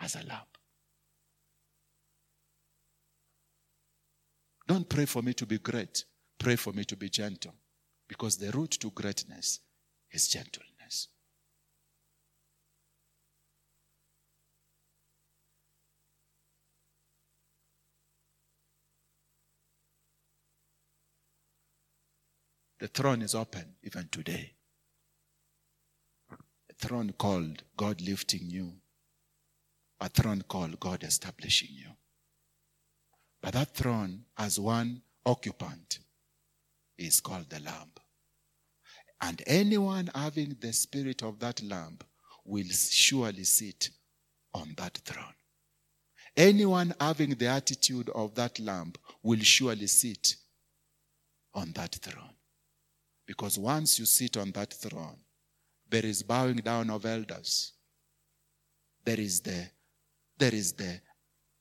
[0.00, 0.53] as a lamb.
[4.66, 6.04] Don't pray for me to be great.
[6.38, 7.54] Pray for me to be gentle.
[8.08, 9.60] Because the route to greatness
[10.10, 11.08] is gentleness.
[22.78, 24.52] The throne is open even today.
[26.30, 28.74] A throne called God lifting you,
[30.00, 31.88] a throne called God establishing you.
[33.44, 35.98] But that throne has one occupant
[36.96, 37.90] is called the Lamb.
[39.20, 41.98] And anyone having the spirit of that Lamb
[42.46, 43.90] will surely sit
[44.54, 45.34] on that throne.
[46.34, 50.36] Anyone having the attitude of that Lamb will surely sit
[51.52, 52.34] on that throne.
[53.26, 55.18] Because once you sit on that throne,
[55.90, 57.74] there is bowing down of elders.
[59.04, 59.68] There is the,
[60.38, 60.98] there is the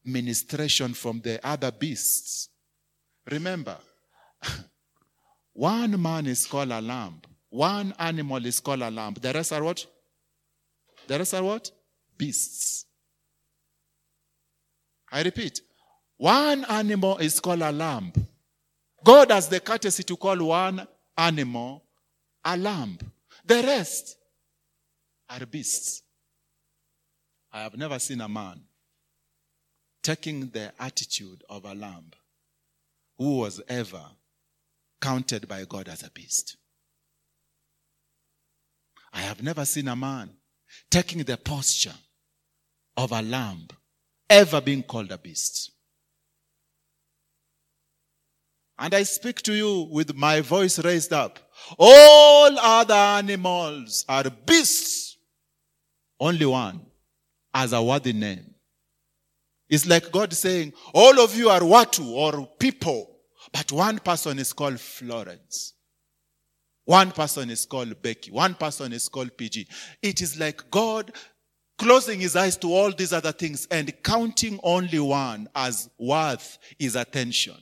[0.05, 2.49] ministration from the other beasts.
[3.29, 3.77] Remember,
[5.53, 7.21] one man is called a lamb.
[7.49, 9.15] One animal is called a lamb.
[9.19, 9.85] The rest are what?
[11.07, 11.71] The rest are what?
[12.17, 12.85] Beasts.
[15.11, 15.61] I repeat,
[16.17, 18.11] one animal is called a lamb.
[19.03, 20.87] God has the courtesy to call one
[21.17, 21.83] animal
[22.43, 22.97] a lamb.
[23.45, 24.17] The rest
[25.29, 26.01] are beasts.
[27.51, 28.59] I have never seen a man
[30.03, 32.11] taking the attitude of a lamb
[33.17, 34.03] who was ever
[35.01, 36.57] counted by God as a beast.
[39.13, 40.31] I have never seen a man
[40.89, 41.93] taking the posture
[42.97, 43.67] of a lamb
[44.29, 45.71] ever being called a beast.
[48.77, 51.39] And I speak to you with my voice raised up.
[51.77, 55.17] All other animals are beasts.
[56.19, 56.81] Only one
[57.53, 58.52] has a worthy name.
[59.69, 63.09] It's like God saying, all of you are watu or people,
[63.51, 65.73] but one person is called Florence.
[66.85, 68.31] One person is called Becky.
[68.31, 69.67] One person is called PG.
[70.01, 71.13] It is like God
[71.77, 76.95] closing his eyes to all these other things and counting only one as worth his
[76.95, 77.55] attention.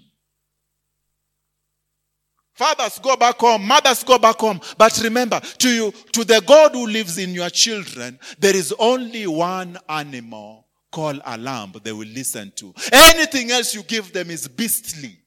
[2.53, 4.59] Fathers go back home, mothers go back home.
[4.77, 9.25] But remember, to you, to the God who lives in your children, there is only
[9.25, 12.73] one animal called a lamb they will listen to.
[12.91, 15.17] Anything else you give them is beastly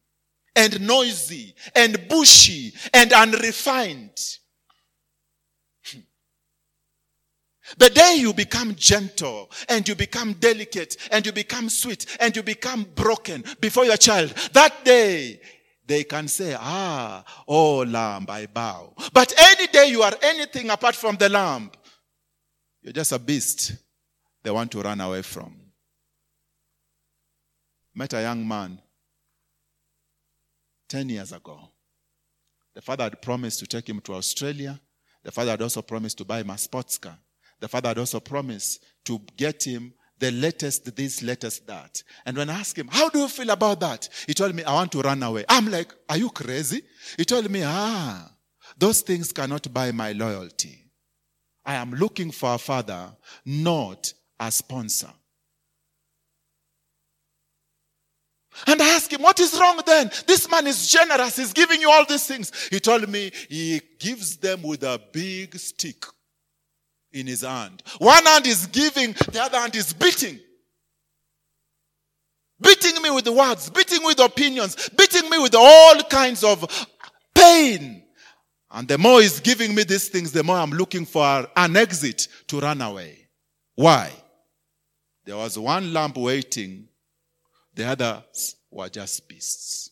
[0.54, 4.18] and noisy and bushy and unrefined.
[7.78, 12.42] The day you become gentle and you become delicate and you become sweet and you
[12.42, 15.40] become broken before your child, that day
[15.86, 18.92] they can say, Ah, oh, lamb, I bow.
[19.12, 21.70] But any day you are anything apart from the lamb,
[22.82, 23.72] you're just a beast
[24.44, 25.56] they want to run away from.
[27.94, 28.80] Met a young man
[30.88, 31.58] 10 years ago.
[32.74, 34.78] The father had promised to take him to Australia.
[35.22, 37.16] The father had also promised to buy him a sports car.
[37.60, 42.02] The father had also promised to get him the latest this, latest that.
[42.26, 44.08] And when I asked him, How do you feel about that?
[44.26, 45.44] He told me, I want to run away.
[45.48, 46.82] I'm like, Are you crazy?
[47.16, 48.30] He told me, Ah,
[48.76, 50.90] those things cannot buy my loyalty.
[51.64, 53.16] I am looking for a father,
[53.46, 55.10] not a sponsor.
[58.66, 60.10] And I asked him, What is wrong then?
[60.26, 61.36] This man is generous.
[61.36, 62.52] He's giving you all these things.
[62.70, 66.04] He told me he gives them with a big stick
[67.12, 67.82] in his hand.
[67.98, 70.38] One hand is giving, the other hand is beating.
[72.60, 76.88] Beating me with words, beating with opinions, beating me with all kinds of
[77.34, 78.02] pain.
[78.70, 82.28] And the more he's giving me these things, the more I'm looking for an exit
[82.48, 83.28] to run away.
[83.74, 84.10] Why?
[85.24, 86.88] There was one lamp waiting
[87.74, 89.90] the others were just beasts.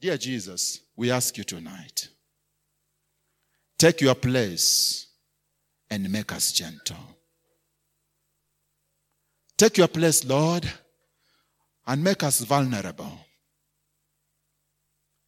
[0.00, 2.08] Dear Jesus, we ask you tonight
[3.78, 5.06] take your place
[5.90, 6.96] and make us gentle.
[9.56, 10.70] Take your place, Lord,
[11.86, 13.18] and make us vulnerable.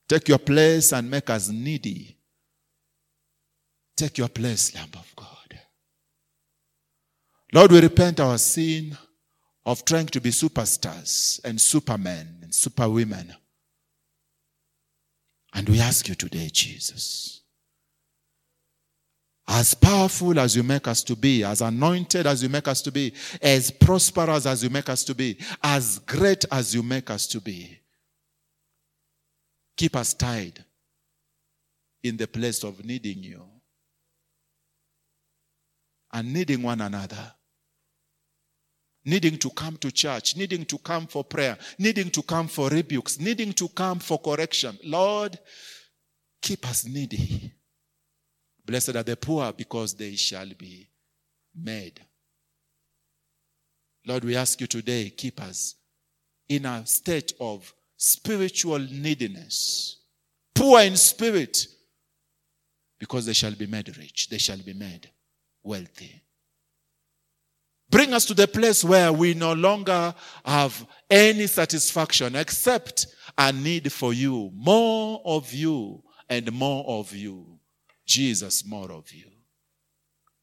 [0.08, 2.16] Take your place and make us needy.
[3.96, 5.39] Take your place, Lamb of God.
[7.52, 8.96] Lord, we repent our sin
[9.66, 13.34] of trying to be superstars and supermen and superwomen.
[15.52, 17.42] And we ask you today, Jesus,
[19.48, 22.92] as powerful as you make us to be, as anointed as you make us to
[22.92, 27.26] be, as prosperous as you make us to be, as great as you make us
[27.26, 27.80] to be.
[29.76, 30.64] Keep us tied
[32.04, 33.42] in the place of needing you
[36.12, 37.32] and needing one another.
[39.10, 43.18] Needing to come to church, needing to come for prayer, needing to come for rebukes,
[43.18, 44.78] needing to come for correction.
[44.84, 45.36] Lord,
[46.40, 47.52] keep us needy.
[48.64, 50.88] Blessed are the poor because they shall be
[51.52, 52.00] made.
[54.06, 55.74] Lord, we ask you today, keep us
[56.48, 59.96] in a state of spiritual neediness,
[60.54, 61.66] poor in spirit,
[63.00, 65.10] because they shall be made rich, they shall be made
[65.64, 66.19] wealthy.
[67.90, 70.14] Bring us to the place where we no longer
[70.44, 77.58] have any satisfaction except a need for you, more of you and more of you.
[78.06, 79.26] Jesus, more of you.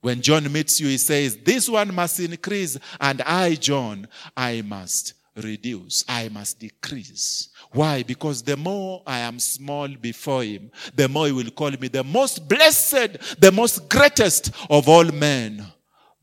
[0.02, 5.14] When John meets you, he says, This one must increase, and I, John, I must
[5.36, 6.04] reduce.
[6.08, 7.50] I must decrease.
[7.72, 8.04] Why?
[8.04, 12.04] Because the more I am small before him, the more he will call me the
[12.04, 15.66] most blessed, the most greatest of all men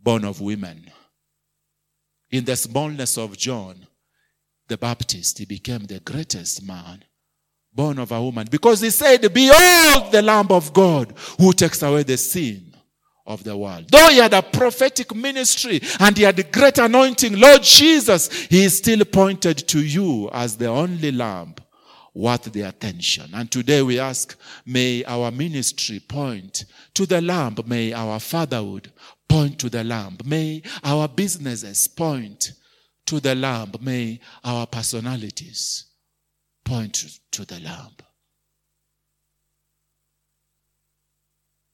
[0.02, 0.90] born of women.
[2.34, 3.86] In the smallness of John
[4.66, 7.04] the Baptist, he became the greatest man
[7.72, 8.48] born of a woman.
[8.50, 12.74] Because he said, Behold the Lamb of God who takes away the sin
[13.24, 13.86] of the world.
[13.88, 19.04] Though he had a prophetic ministry and he had great anointing, Lord Jesus, he still
[19.04, 21.54] pointed to you as the only lamb
[22.14, 23.30] worth the attention.
[23.32, 26.64] And today we ask, may our ministry point
[26.94, 28.90] to the lamb, may our fatherhood
[29.28, 32.52] point to the lamb, may our businesses point
[33.06, 35.86] to the lamb, may our personalities
[36.64, 37.92] point to the lamb.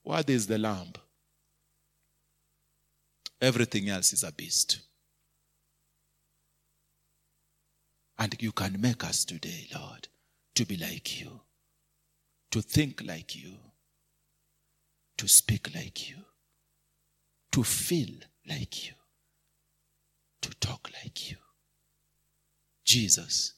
[0.03, 0.93] What is the lamb?
[3.41, 4.81] Everything else is a beast.
[8.19, 10.09] And you can make us today, Lord,
[10.55, 11.41] to be like you,
[12.51, 13.55] to think like you,
[15.17, 16.17] to speak like you,
[17.53, 18.15] to feel
[18.49, 18.95] like you,
[20.43, 21.37] to talk like you.
[22.85, 23.55] Jesus,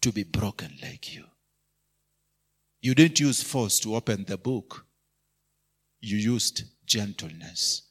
[0.00, 1.24] to be broken like you.
[2.80, 4.86] You didn't use force to open the book,
[6.00, 7.82] you used gentleness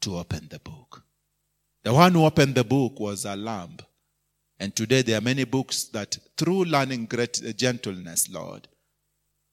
[0.00, 1.02] to open the book.
[1.82, 3.78] The one who opened the book was a lamb.
[4.60, 8.68] And today there are many books that through learning great uh, gentleness, Lord,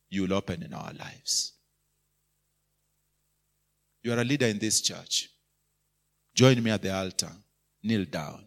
[0.09, 1.53] you'll open in our lives.
[4.05, 5.31] You are a leader in this church.
[6.35, 7.31] Join me at the altar.
[7.81, 8.45] Kneel down.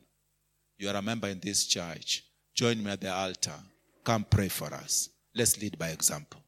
[0.78, 2.22] You are a member in this church.
[2.54, 3.58] Join me at the altar.
[4.04, 5.08] Come pray for us.
[5.34, 6.40] Let's lead by example.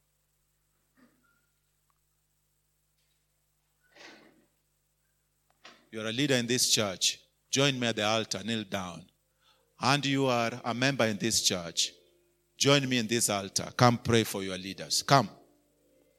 [5.90, 7.18] You're a leader in this church.
[7.50, 8.44] Join me at the altar.
[8.44, 9.04] Kneel down.
[9.80, 11.90] And you are a member in this church.
[12.56, 13.72] Join me in this altar.
[13.76, 15.02] Come pray for your leaders.
[15.02, 15.28] Come.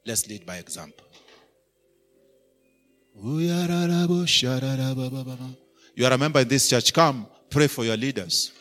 [0.05, 1.10] Let's lead by example.
[3.23, 3.51] You
[6.05, 6.91] are a member in this church.
[6.91, 8.51] Come pray for your leaders.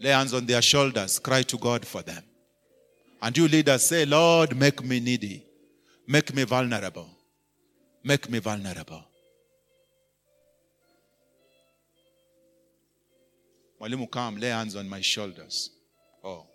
[0.00, 1.18] Lay hands on their shoulders.
[1.18, 2.22] Cry to God for them.
[3.20, 5.44] And you leaders say, Lord, make me needy.
[6.08, 7.10] Make me vulnerable.
[8.02, 9.04] Make me vulnerable.
[13.80, 15.70] Mwalimu, come, lay hands on my shoulders.
[16.24, 16.46] Oh.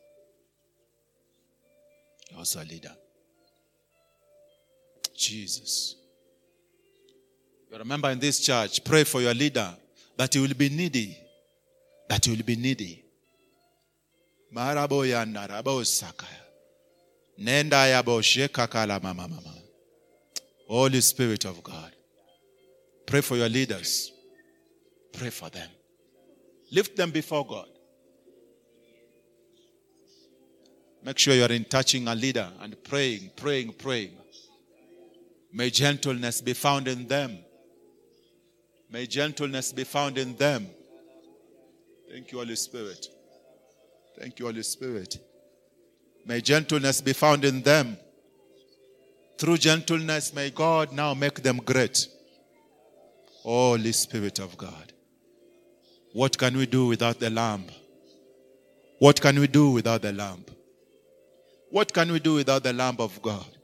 [2.31, 2.95] You're also a leader.
[5.17, 5.95] Jesus.
[7.71, 9.75] You remember in this church, pray for your leader
[10.15, 11.17] that he will be needy.
[12.09, 13.03] That he will be needy.
[20.67, 21.91] Holy Spirit of God.
[23.05, 24.11] Pray for your leaders.
[25.13, 25.69] Pray for them.
[26.71, 27.67] Lift them before God.
[31.03, 34.11] Make sure you are in touching a leader and praying, praying, praying.
[35.51, 37.39] May gentleness be found in them.
[38.89, 40.67] May gentleness be found in them.
[42.09, 43.07] Thank you, Holy Spirit.
[44.19, 45.17] Thank you, Holy Spirit.
[46.25, 47.97] May gentleness be found in them.
[49.37, 52.07] Through gentleness, may God now make them great.
[53.43, 54.93] Holy Spirit of God.
[56.13, 57.65] What can we do without the Lamb?
[58.99, 60.45] What can we do without the Lamb?
[61.69, 63.56] What can we do without the Lamb of God?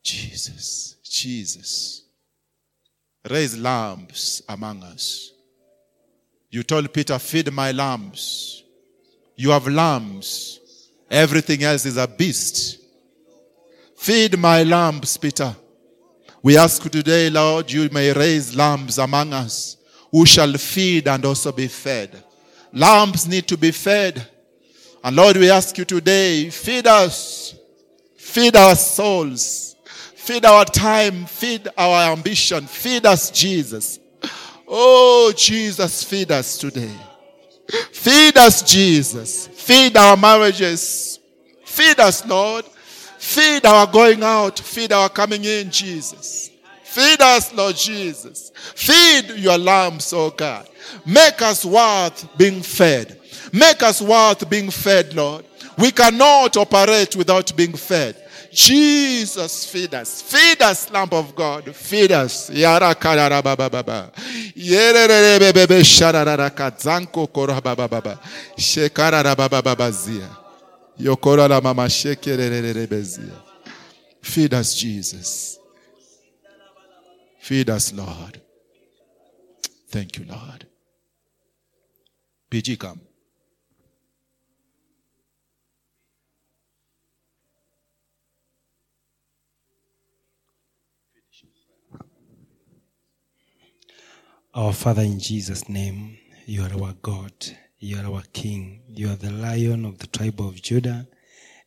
[0.03, 2.03] Jesus, Jesus.
[3.29, 5.31] Raise lambs among us.
[6.49, 8.63] You told Peter, Feed my lambs.
[9.35, 10.59] You have lambs.
[11.09, 12.79] Everything else is a beast.
[13.95, 15.55] Feed my lambs, Peter.
[16.41, 19.77] We ask you today, Lord, you may raise lambs among us
[20.11, 22.23] who shall feed and also be fed.
[22.71, 24.25] Lambs need to be fed.
[25.03, 27.55] And Lord, we ask you today, feed us,
[28.15, 29.68] feed our souls,
[30.29, 33.99] feed our time, feed our ambition, feed us, Jesus.
[34.67, 36.95] Oh, Jesus, feed us today.
[37.91, 39.47] Feed us, Jesus.
[39.47, 41.19] Feed our marriages.
[41.65, 42.63] Feed us, Lord.
[43.17, 44.59] Feed our going out.
[44.59, 46.51] Feed our coming in, Jesus.
[46.83, 48.51] Feed us, Lord Jesus.
[48.75, 50.69] Feed your lambs, oh God.
[51.07, 53.19] Make us worth being fed.
[53.51, 55.43] Make us worth being fed, Lord.
[55.79, 58.28] We cannot operate without being fed.
[58.51, 60.21] Jesus, feed us.
[60.21, 61.75] Feed us, Lamb of God.
[61.75, 62.49] Feed us.
[74.21, 75.59] Feed us, Jesus.
[77.39, 78.41] Feed us, Lord.
[79.89, 80.67] Thank you, Lord.
[82.49, 83.08] PG, come.
[94.55, 97.31] Our Father, in Jesus' name, you are our God,
[97.77, 101.07] you are our King, you are the Lion of the tribe of Judah,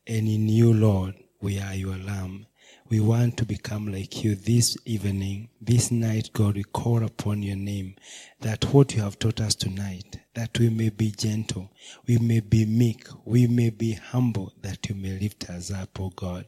[0.04, 2.46] and in you, Lord, we are your Lamb.
[2.88, 6.56] We want to become like you this evening, this night, God.
[6.56, 7.94] We call upon your name,
[8.40, 11.70] that what you have taught us tonight, that we may be gentle,
[12.06, 16.10] we may be meek, we may be humble, that you may lift us up, O
[16.10, 16.46] God.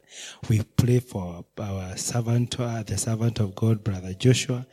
[0.48, 4.66] We pray for our servant, uh, the servant of God, Brother Joshua,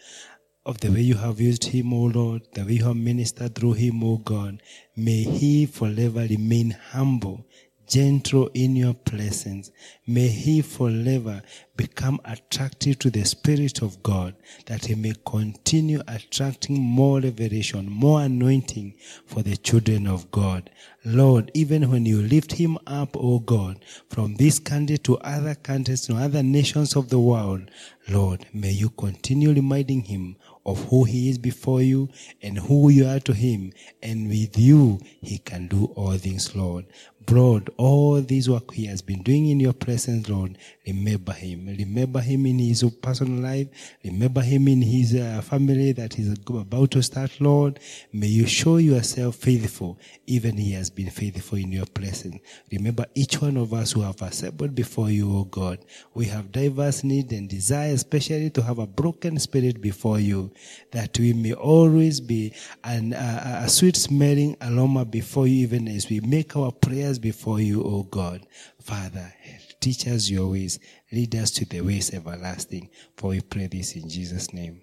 [0.65, 3.73] of the way you have used him, O Lord, the way you have ministered through
[3.73, 4.61] him, O God.
[4.95, 7.45] May he forever remain humble,
[7.87, 9.71] gentle in your presence.
[10.05, 11.41] May he forever
[11.75, 14.35] become attractive to the Spirit of God,
[14.67, 18.93] that he may continue attracting more revelation, more anointing
[19.25, 20.69] for the children of God.
[21.03, 26.01] Lord, even when you lift him up, O God, from this country to other countries,
[26.01, 27.71] to other nations of the world,
[28.07, 30.35] Lord, may you continue reminding him
[30.65, 32.09] of who he is before you
[32.41, 33.73] and who you are to him.
[34.01, 36.85] And with you, he can do all things, Lord.
[37.29, 41.67] Lord, all this work he has been doing in your presence, Lord, remember him.
[41.67, 43.67] Remember him in his personal life.
[44.03, 47.79] Remember him in his uh, family that he's about to start, Lord.
[48.11, 49.97] May you show yourself faithful,
[50.27, 52.37] even he has been faithful in your presence.
[52.69, 55.79] Remember each one of us who have assembled before you, O God.
[56.13, 60.51] We have diverse needs and desires, especially to have a broken spirit before you,
[60.91, 62.53] that we may always be
[62.83, 67.59] an, uh, a sweet smelling aroma before you, even as we make our prayers before
[67.59, 68.45] you, O God.
[68.81, 69.33] Father,
[69.79, 70.79] teach us your ways.
[71.11, 72.89] Lead us to the ways everlasting.
[73.15, 74.81] For we pray this in Jesus' name.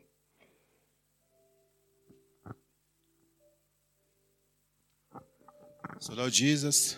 [6.00, 6.96] So, Lord Jesus,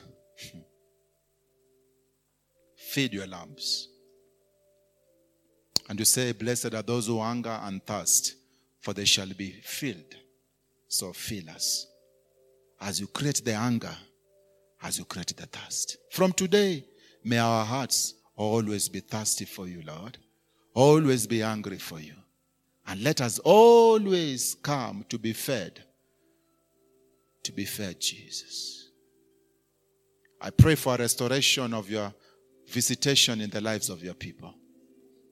[2.77, 3.89] feed your lambs.
[5.89, 8.37] And you say, Blessed are those who hunger and thirst,
[8.81, 10.15] for they shall be filled.
[10.87, 11.87] So, fill us.
[12.81, 13.95] As you create the hunger,
[14.83, 15.97] as you create the thirst.
[16.11, 16.85] From today,
[17.25, 20.19] may our hearts always be thirsty for you, Lord.
[20.75, 22.15] Always be hungry for you.
[22.87, 25.85] And let us always come to be fed.
[27.45, 28.89] To be fed, Jesus.
[30.41, 32.13] I pray for a restoration of your
[32.69, 34.55] visitation in the lives of your people.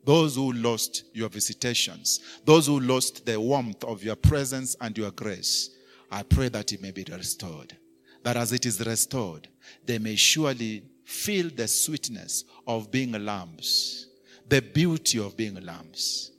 [0.04, 5.10] Those who lost your visitations, those who lost the warmth of your presence and your
[5.10, 5.70] grace,
[6.10, 7.76] I pray that it may be restored.
[8.24, 9.48] That as it is restored,
[9.84, 14.08] they may surely feel the sweetness of being lambs,
[14.46, 16.32] the beauty of being lambs.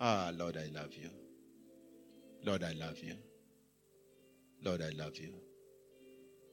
[0.00, 1.10] Ah, Lord, I love you.
[2.44, 3.14] Lord, I love you.
[4.64, 5.34] Lord, I love you.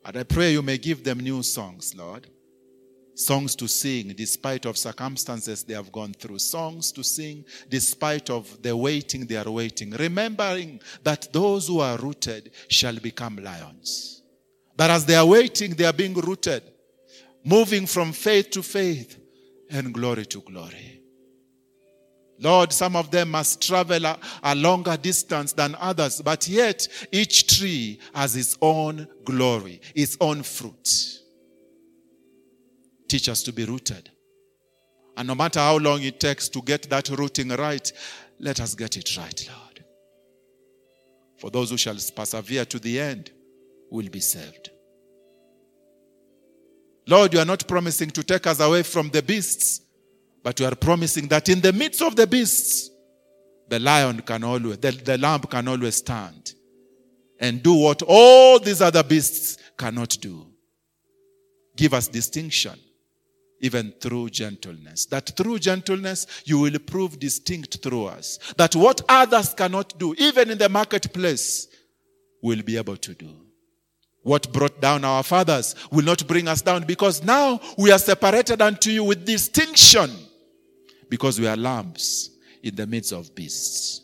[0.06, 2.28] And I pray you may give them new songs, Lord.
[3.20, 6.40] Songs to sing despite of circumstances they have gone through.
[6.40, 9.92] Songs to sing despite of the waiting they are waiting.
[9.92, 14.24] Remembering that those who are rooted shall become lions.
[14.78, 16.64] That as they are waiting, they are being rooted.
[17.44, 19.18] moving from faith to faith
[19.70, 21.02] and glory to glory.
[22.40, 27.58] Lord, some of them must travel a, a, longer distance than others, but yet each
[27.58, 31.19] tree has its own glory, its own fruit.
[33.10, 34.10] Teach us to be rooted.
[35.18, 37.92] And no matter how long it takes to get that rooting right,
[38.40, 39.84] let us get it right, Lord.
[41.40, 43.32] For those who shall persevere to the end
[43.90, 44.70] will be saved.
[47.08, 49.82] Lord, you are not promising to take us away from the beasts,
[50.44, 52.92] but you are promising that in the midst of the beasts,
[53.68, 56.54] the lion can always, the, the lamb can always stand
[57.40, 60.46] and do what all these other beasts cannot do.
[61.76, 62.80] Give us distinction,
[63.62, 65.06] even through gentleness.
[65.08, 68.40] That through gentleness, you will prove distinct through us.
[68.58, 71.68] That what others cannot do, even in the marketplace,
[72.42, 73.30] we'll be able to do.
[74.22, 78.62] What brought down our fathers will not bring us down because now we are separated
[78.62, 80.12] unto you with distinction
[81.10, 82.32] because we are lambs
[82.62, 84.02] in the midst of beasts.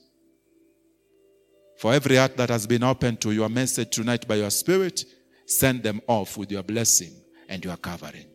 [1.77, 5.03] For every heart that has been opened to your message tonight by your spirit,
[5.45, 7.11] send them off with your blessing
[7.49, 8.25] and your covering.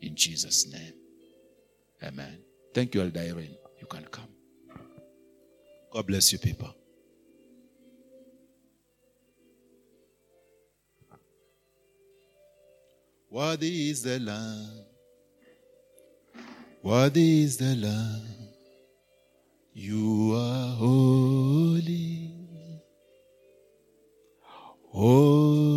[0.00, 0.94] In Jesus' name.
[2.02, 2.38] Amen.
[2.74, 3.56] Thank you, Elder Irene.
[3.80, 4.28] You can come.
[5.92, 6.74] God bless you, people.
[13.30, 14.84] Worthy is the Lamb.
[16.82, 18.26] Worthy is the Lamb.
[19.72, 22.32] You are holy.
[24.88, 25.69] Holy.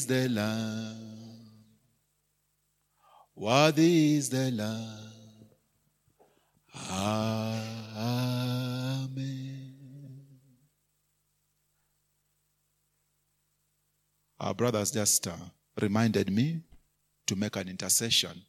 [0.00, 0.96] Is the Lamb.
[3.34, 4.96] Worthy is the Lamb.
[6.90, 7.26] Amen.
[14.38, 15.32] Our brothers just uh,
[15.80, 16.62] reminded me
[17.26, 18.40] to make an intercession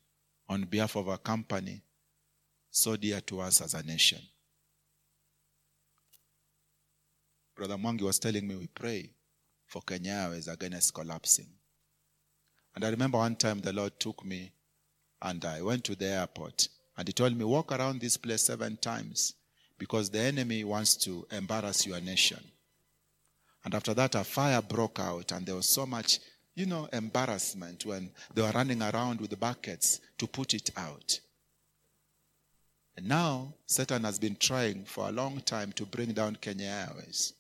[0.48, 1.82] on behalf of our company
[2.70, 4.22] so dear to us as a nation.
[7.58, 9.10] Brother Mwangi was telling me we pray
[9.72, 11.48] for Kenya Airways against collapsing.
[12.76, 14.52] And I remember one time the Lord took me
[15.22, 16.68] and I went to the airport
[16.98, 19.34] and he told me, walk around this place seven times
[19.78, 22.44] because the enemy wants to embarrass your nation.
[23.64, 26.20] And after that, a fire broke out, and there was so much,
[26.56, 31.20] you know, embarrassment when they were running around with the buckets to put it out.
[32.98, 37.34] And now, Satan has been trying for a long time to bring down Kenya Airways.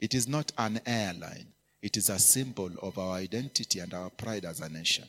[0.00, 1.48] It is not an airline,
[1.82, 5.06] it is a symbol of our identity and our pride as a nation.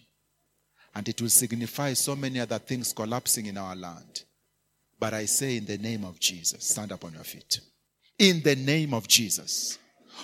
[0.96, 4.24] And it will signify so many other things collapsing in our land.
[5.00, 7.60] But I say, in the name of Jesus, stand up on your feet.
[8.18, 9.78] In the name of Jesus.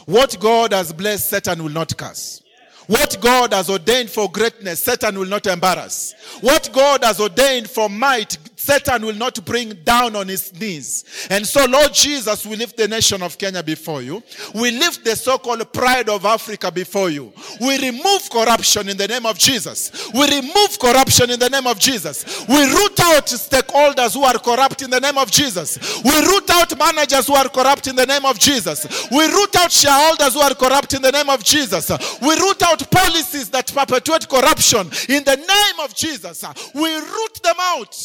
[0.05, 2.41] What God has blessed, Satan will not curse.
[2.88, 6.13] What God has ordained for greatness, Satan will not embarrass.
[6.41, 11.27] What God has ordained for might, Satan will not bring down on his knees.
[11.29, 14.24] And so, Lord Jesus, we lift the nation of Kenya before you.
[14.55, 17.33] We lift the so called pride of Africa before you.
[17.59, 20.09] We remove corruption in the name of Jesus.
[20.13, 22.45] We remove corruption in the name of Jesus.
[22.47, 26.01] We root out stakeholders who are corrupt in the name of Jesus.
[26.03, 29.09] We root out managers who are corrupt in the name of Jesus.
[29.12, 31.91] We root out shareholders who are corrupt in the name of Jesus.
[32.21, 36.43] We root out policies that perpetuate corruption in the name of Jesus.
[36.43, 37.95] Uh, we root them out.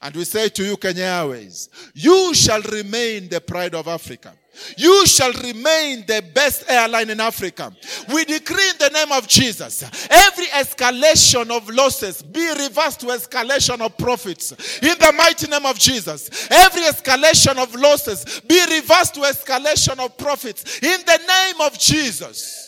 [0.00, 4.32] And we say to you, Kenya Airways, you shall remain the pride of Africa.
[4.76, 7.72] You shall remain the best airline in Africa.
[8.12, 13.80] We decree in the name of Jesus every escalation of losses be reversed to escalation
[13.80, 14.52] of profits.
[14.82, 20.16] In the mighty name of Jesus, every escalation of losses be reversed to escalation of
[20.16, 20.78] profits.
[20.82, 22.67] In the name of Jesus.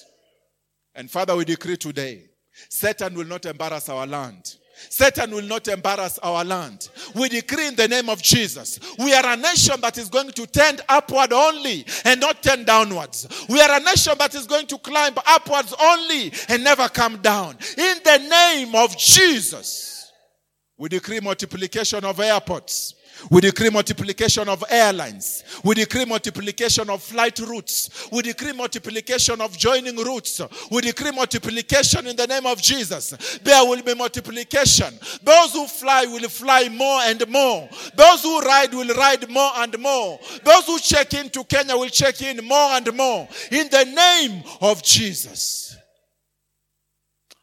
[0.95, 2.25] And Father, we decree today
[2.69, 4.57] Satan will not embarrass our land.
[4.89, 6.89] Satan will not embarrass our land.
[7.15, 8.81] We decree in the name of Jesus.
[8.99, 13.29] We are a nation that is going to tend upward only and not tend downwards.
[13.49, 17.59] We are a nation that is going to climb upwards only and never come down.
[17.77, 20.11] In the name of Jesus,
[20.79, 22.95] we decree multiplication of airports.
[23.29, 25.45] We decree multiplication of airlines.
[25.63, 28.09] We decree multiplication of flight routes.
[28.11, 30.41] We decree multiplication of joining routes.
[30.71, 33.39] We decree multiplication in the name of Jesus.
[33.43, 34.95] There will be multiplication.
[35.23, 37.69] Those who fly will fly more and more.
[37.95, 40.19] Those who ride will ride more and more.
[40.45, 43.29] Those who check into Kenya will check in more and more.
[43.51, 45.77] In the name of Jesus.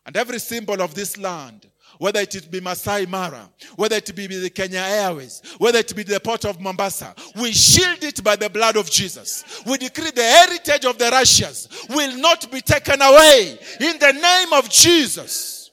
[0.05, 1.67] And every symbol of this land
[1.97, 6.19] whether it be Masai Mara, whether it be the Kenya Airways, whether it be the
[6.19, 9.63] port of Mombasa, we shield it by the blood of Jesus.
[9.65, 14.53] We decree the heritage of the righteous will not be taken away in the name
[14.53, 15.71] of Jesus.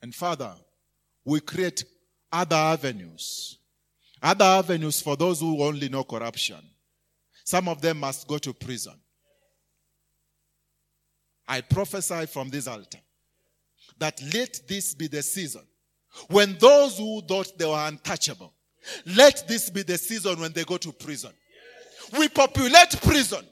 [0.00, 0.54] And Father,
[1.24, 1.84] we create
[2.32, 3.58] other avenues,
[4.22, 6.60] other avenues for those who only know corruption.
[7.44, 8.94] Some of them must go to prison.
[11.48, 12.98] I prophesy from this altar
[13.98, 15.62] that let this be the season
[16.28, 18.52] when those who thought they were untouchable,
[19.06, 21.32] let this be the season when they go to prison.
[22.18, 23.44] We populate prison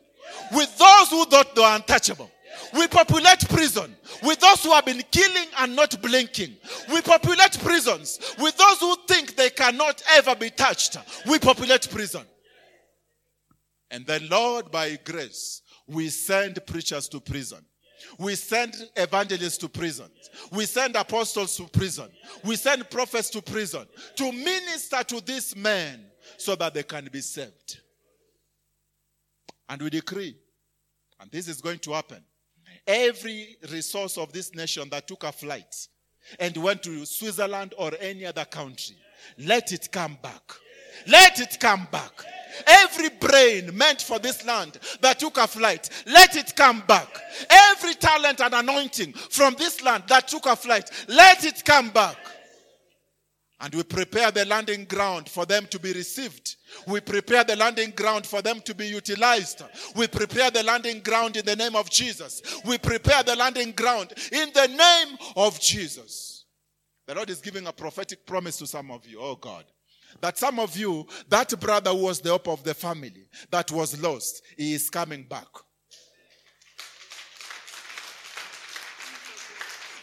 [0.53, 2.31] with those who thought they were untouchable.
[2.73, 6.57] We populate prison with those who have been killing and not blinking.
[6.91, 10.97] We populate prisons with those who think they cannot ever be touched.
[11.29, 12.23] We populate prison.
[13.91, 17.65] And then, Lord, by grace, we send preachers to prison.
[18.19, 20.11] We send evangelists to prison.
[20.51, 22.09] We send apostles to prison.
[22.45, 23.87] We send prophets to prison
[24.17, 26.05] to minister to these men
[26.37, 27.81] so that they can be saved.
[29.69, 30.37] And we decree,
[31.21, 32.23] and this is going to happen,
[32.87, 35.89] every resource of this nation that took a flight
[36.39, 38.97] and went to Switzerland or any other country,
[39.39, 40.53] let it come back.
[41.07, 42.13] Let it come back.
[42.67, 47.09] Every brain meant for this land that took a flight, let it come back.
[47.51, 52.17] Every talent and anointing from this land that took a flight, let it come back.
[53.59, 56.57] And we prepare the landing ground for them to be received.
[56.87, 59.63] We prepare the landing ground for them to be utilized.
[59.95, 62.43] We prepare the landing ground in the name of Jesus.
[62.67, 66.45] We prepare the landing ground in the name of Jesus.
[67.07, 69.21] The Lord is giving a prophetic promise to some of you.
[69.21, 69.65] Oh God.
[70.21, 74.01] That some of you, that brother who was the hope of the family that was
[74.01, 75.47] lost, he is coming back.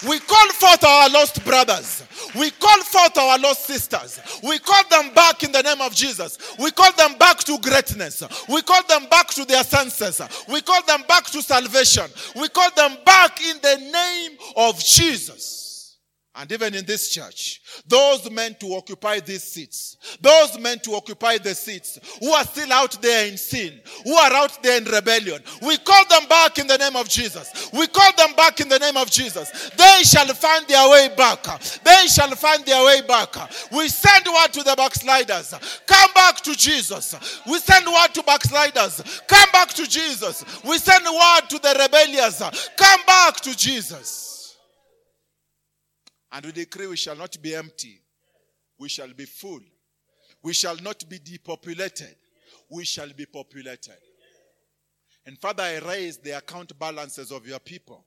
[0.08, 2.04] We call forth our lost brothers.
[2.36, 4.20] We call forth our lost sisters.
[4.44, 6.38] We call them back in the name of Jesus.
[6.60, 8.22] We call them back to greatness.
[8.50, 10.22] We call them back to their senses.
[10.50, 12.06] We call them back to salvation.
[12.36, 15.73] We call them back in the name of Jesus.
[16.36, 21.38] And even in this church, those men to occupy these seats, those men to occupy
[21.38, 25.44] the seats, who are still out there in sin, who are out there in rebellion,
[25.62, 27.70] we call them back in the name of Jesus.
[27.72, 29.70] We call them back in the name of Jesus.
[29.78, 31.44] They shall find their way back.
[31.84, 33.36] They shall find their way back.
[33.72, 35.54] We send word to the backsliders.
[35.86, 37.42] Come back to Jesus.
[37.46, 39.22] We send word to backsliders.
[39.28, 40.44] Come back to Jesus.
[40.66, 42.40] We send word to the rebellious.
[42.76, 44.33] Come back to Jesus.
[46.34, 48.02] And we decree we shall not be empty.
[48.80, 49.62] We shall be full.
[50.42, 52.16] We shall not be depopulated.
[52.70, 53.98] We shall be populated.
[55.26, 58.04] And Father, I raise the account balances of your people.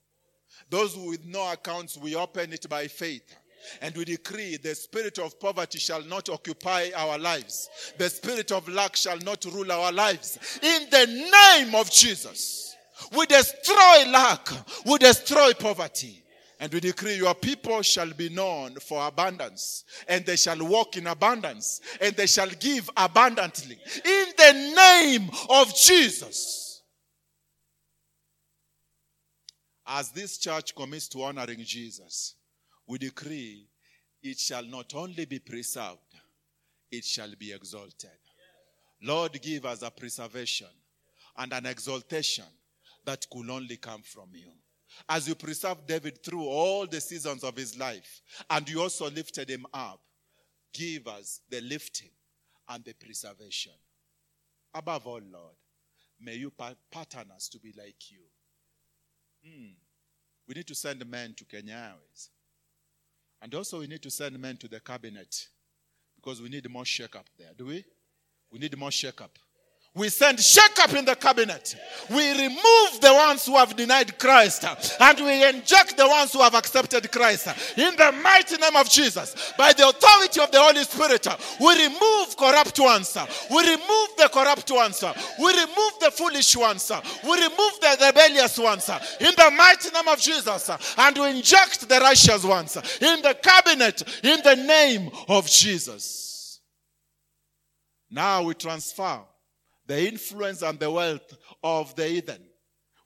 [0.69, 3.35] Those with no accounts, we open it by faith.
[3.81, 7.69] And we decree the spirit of poverty shall not occupy our lives.
[7.97, 10.59] The spirit of lack shall not rule our lives.
[10.63, 12.77] In the name of Jesus,
[13.17, 14.49] we destroy lack,
[14.85, 16.23] we destroy poverty.
[16.59, 21.07] And we decree your people shall be known for abundance, and they shall walk in
[21.07, 23.79] abundance, and they shall give abundantly.
[24.05, 26.83] In the name of Jesus.
[29.87, 32.35] As this church commits to honoring Jesus,
[32.87, 33.69] we decree
[34.23, 36.01] it shall not only be preserved,
[36.91, 38.11] it shall be exalted.
[39.03, 40.67] Lord, give us a preservation
[41.37, 42.47] and an exaltation
[43.05, 44.53] that could only come from you
[45.09, 49.49] as you preserved David through all the seasons of his life, and you also lifted
[49.49, 50.01] him up,
[50.73, 52.11] give us the lifting
[52.69, 53.73] and the preservation.
[54.75, 55.57] Above all, Lord,
[56.21, 56.53] may you
[56.91, 58.21] pattern us to be like you.
[59.45, 59.73] Hmm.
[60.49, 61.95] We need to send men to Kenya.
[63.43, 65.49] And also, we need to send men to the cabinet
[66.17, 67.85] because we need more shake up there, do we?
[68.51, 69.39] We need more shake up.
[69.97, 71.75] We send shake up in the cabinet.
[72.11, 74.63] We remove the ones who have denied Christ
[75.01, 77.49] and we inject the ones who have accepted Christ.
[77.79, 81.27] In the mighty name of Jesus, by the authority of the Holy Spirit,
[81.59, 83.17] we remove corrupt ones.
[83.51, 85.03] We remove the corrupt ones.
[85.39, 86.93] We remove the foolish ones.
[87.25, 88.91] We remove the rebellious ones.
[89.19, 94.03] In the mighty name of Jesus, and we inject the righteous ones in the cabinet
[94.23, 96.61] in the name of Jesus.
[98.11, 99.21] Now we transfer
[99.87, 102.43] the influence and the wealth of the heathen.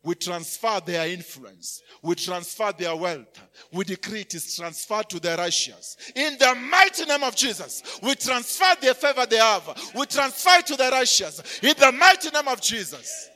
[0.02, 1.82] We transfer their influence.
[2.02, 3.38] We transfer their wealth.
[3.70, 5.96] We decree it is transferred to the righteous.
[6.14, 9.92] In the mighty name of Jesus, we transfer the favor they have.
[9.94, 11.60] We transfer to the righteous.
[11.62, 13.28] In the mighty name of Jesus.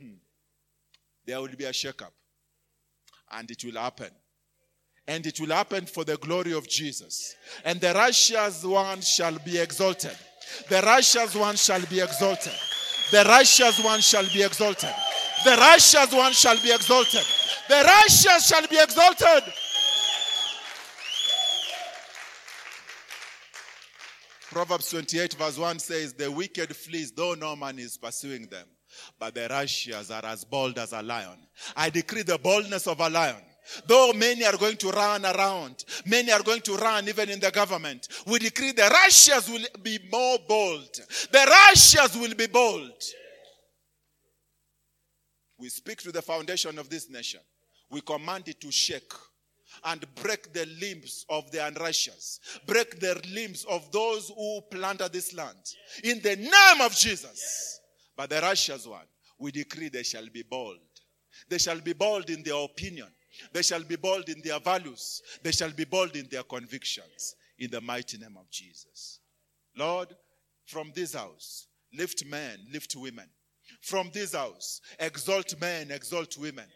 [0.00, 0.14] Hmm.
[1.24, 2.10] There will be a shakeup.
[3.30, 4.10] And it will happen.
[5.06, 7.36] And it will happen for the glory of Jesus.
[7.64, 10.16] And the righteous one shall be exalted.
[10.68, 12.52] The righteous one shall be exalted.
[13.10, 14.94] The righteous one shall be exalted.
[15.44, 17.24] The righteous one shall be exalted.
[17.68, 19.52] The righteous shall be exalted.
[24.50, 28.66] Proverbs 28, verse 1 says, The wicked flees, though no man is pursuing them,
[29.18, 31.38] but the righteous are as bold as a lion.
[31.76, 33.42] I decree the boldness of a lion.
[33.86, 37.50] Though many are going to run around, many are going to run even in the
[37.50, 38.08] government.
[38.26, 40.88] We decree the righteous will be more bold.
[41.30, 43.02] The righteous will be bold.
[45.58, 47.40] We speak to the foundation of this nation.
[47.90, 49.12] We command it to shake
[49.84, 55.34] and break the limbs of the unrighteous, break the limbs of those who planted this
[55.34, 55.58] land.
[56.04, 57.80] In the name of Jesus.
[58.16, 59.06] But the righteous one,
[59.38, 60.78] we decree they shall be bold.
[61.48, 63.08] They shall be bold in their opinion.
[63.52, 65.22] They shall be bold in their values.
[65.42, 67.36] They shall be bold in their convictions.
[67.58, 69.20] In the mighty name of Jesus.
[69.76, 70.14] Lord,
[70.66, 73.28] from this house, lift men, lift women.
[73.80, 76.66] From this house, exalt men, exalt women.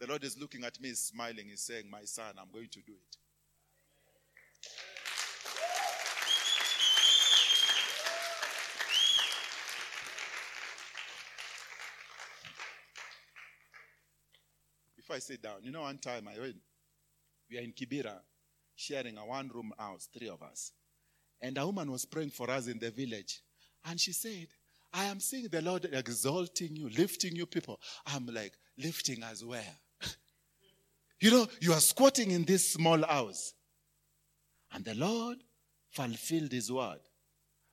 [0.00, 1.46] The Lord is looking at me, smiling.
[1.48, 3.16] He's saying, My son, I'm going to do it.
[15.08, 16.56] Before I sit down, you know, one time I went,
[17.50, 18.18] we are in Kibera
[18.76, 20.72] sharing a one room house, three of us.
[21.40, 23.40] And a woman was praying for us in the village.
[23.86, 24.48] And she said,
[24.92, 27.80] I am seeing the Lord exalting you, lifting you people.
[28.04, 29.62] I'm like, lifting as well.
[31.20, 33.54] you know, you are squatting in this small house.
[34.74, 35.38] And the Lord
[35.90, 37.00] fulfilled his word.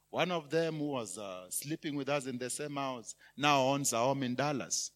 [0.09, 3.91] One of them who was uh, sleeping with us in the same house now owns
[3.91, 4.91] a home in Dallas.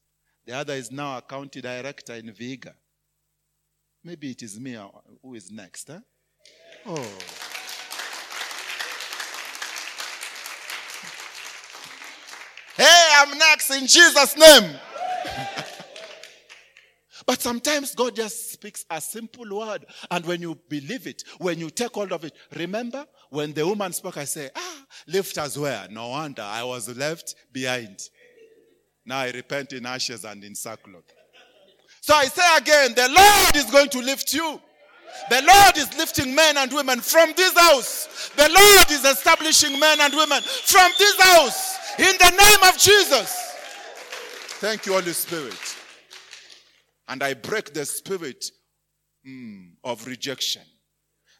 [0.50, 2.74] The other is now a county director in Vihiga.
[4.04, 4.76] Maybe it is me
[5.22, 5.90] who is next.
[5.90, 6.00] Huh?
[6.88, 7.08] Oh.
[12.76, 14.74] Hey, I'm next in Jesus' name.
[17.28, 19.86] but sometimes God just speaks a simple word.
[20.10, 23.94] And when you believe it, when you take hold of it, remember when the woman
[23.94, 25.86] spoke, I say, ah, left as well.
[25.92, 28.10] No wonder I was left behind.
[29.10, 31.04] Now I repent in ashes and in sackcloth.
[32.00, 34.62] So I say again, the Lord is going to lift you.
[35.32, 38.30] The Lord is lifting men and women from this house.
[38.36, 41.98] The Lord is establishing men and women from this house.
[41.98, 43.36] In the name of Jesus.
[44.62, 45.76] Thank you, Holy Spirit.
[47.08, 48.52] And I break the spirit
[49.28, 50.62] mm, of rejection.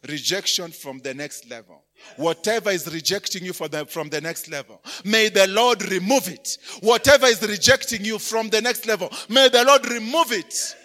[0.08, 1.84] Rejection from the next level.
[2.16, 6.58] Whatever is rejecting you the, from the next level, may the Lord remove it.
[6.80, 10.76] Whatever is rejecting you from the next level, may the Lord remove it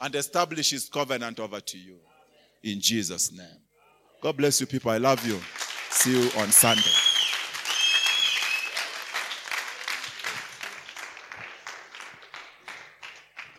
[0.00, 1.96] and establish his covenant over to you.
[2.62, 3.46] In Jesus' name.
[4.22, 4.90] God bless you, people.
[4.90, 5.38] I love you.
[5.90, 7.03] See you on Sunday.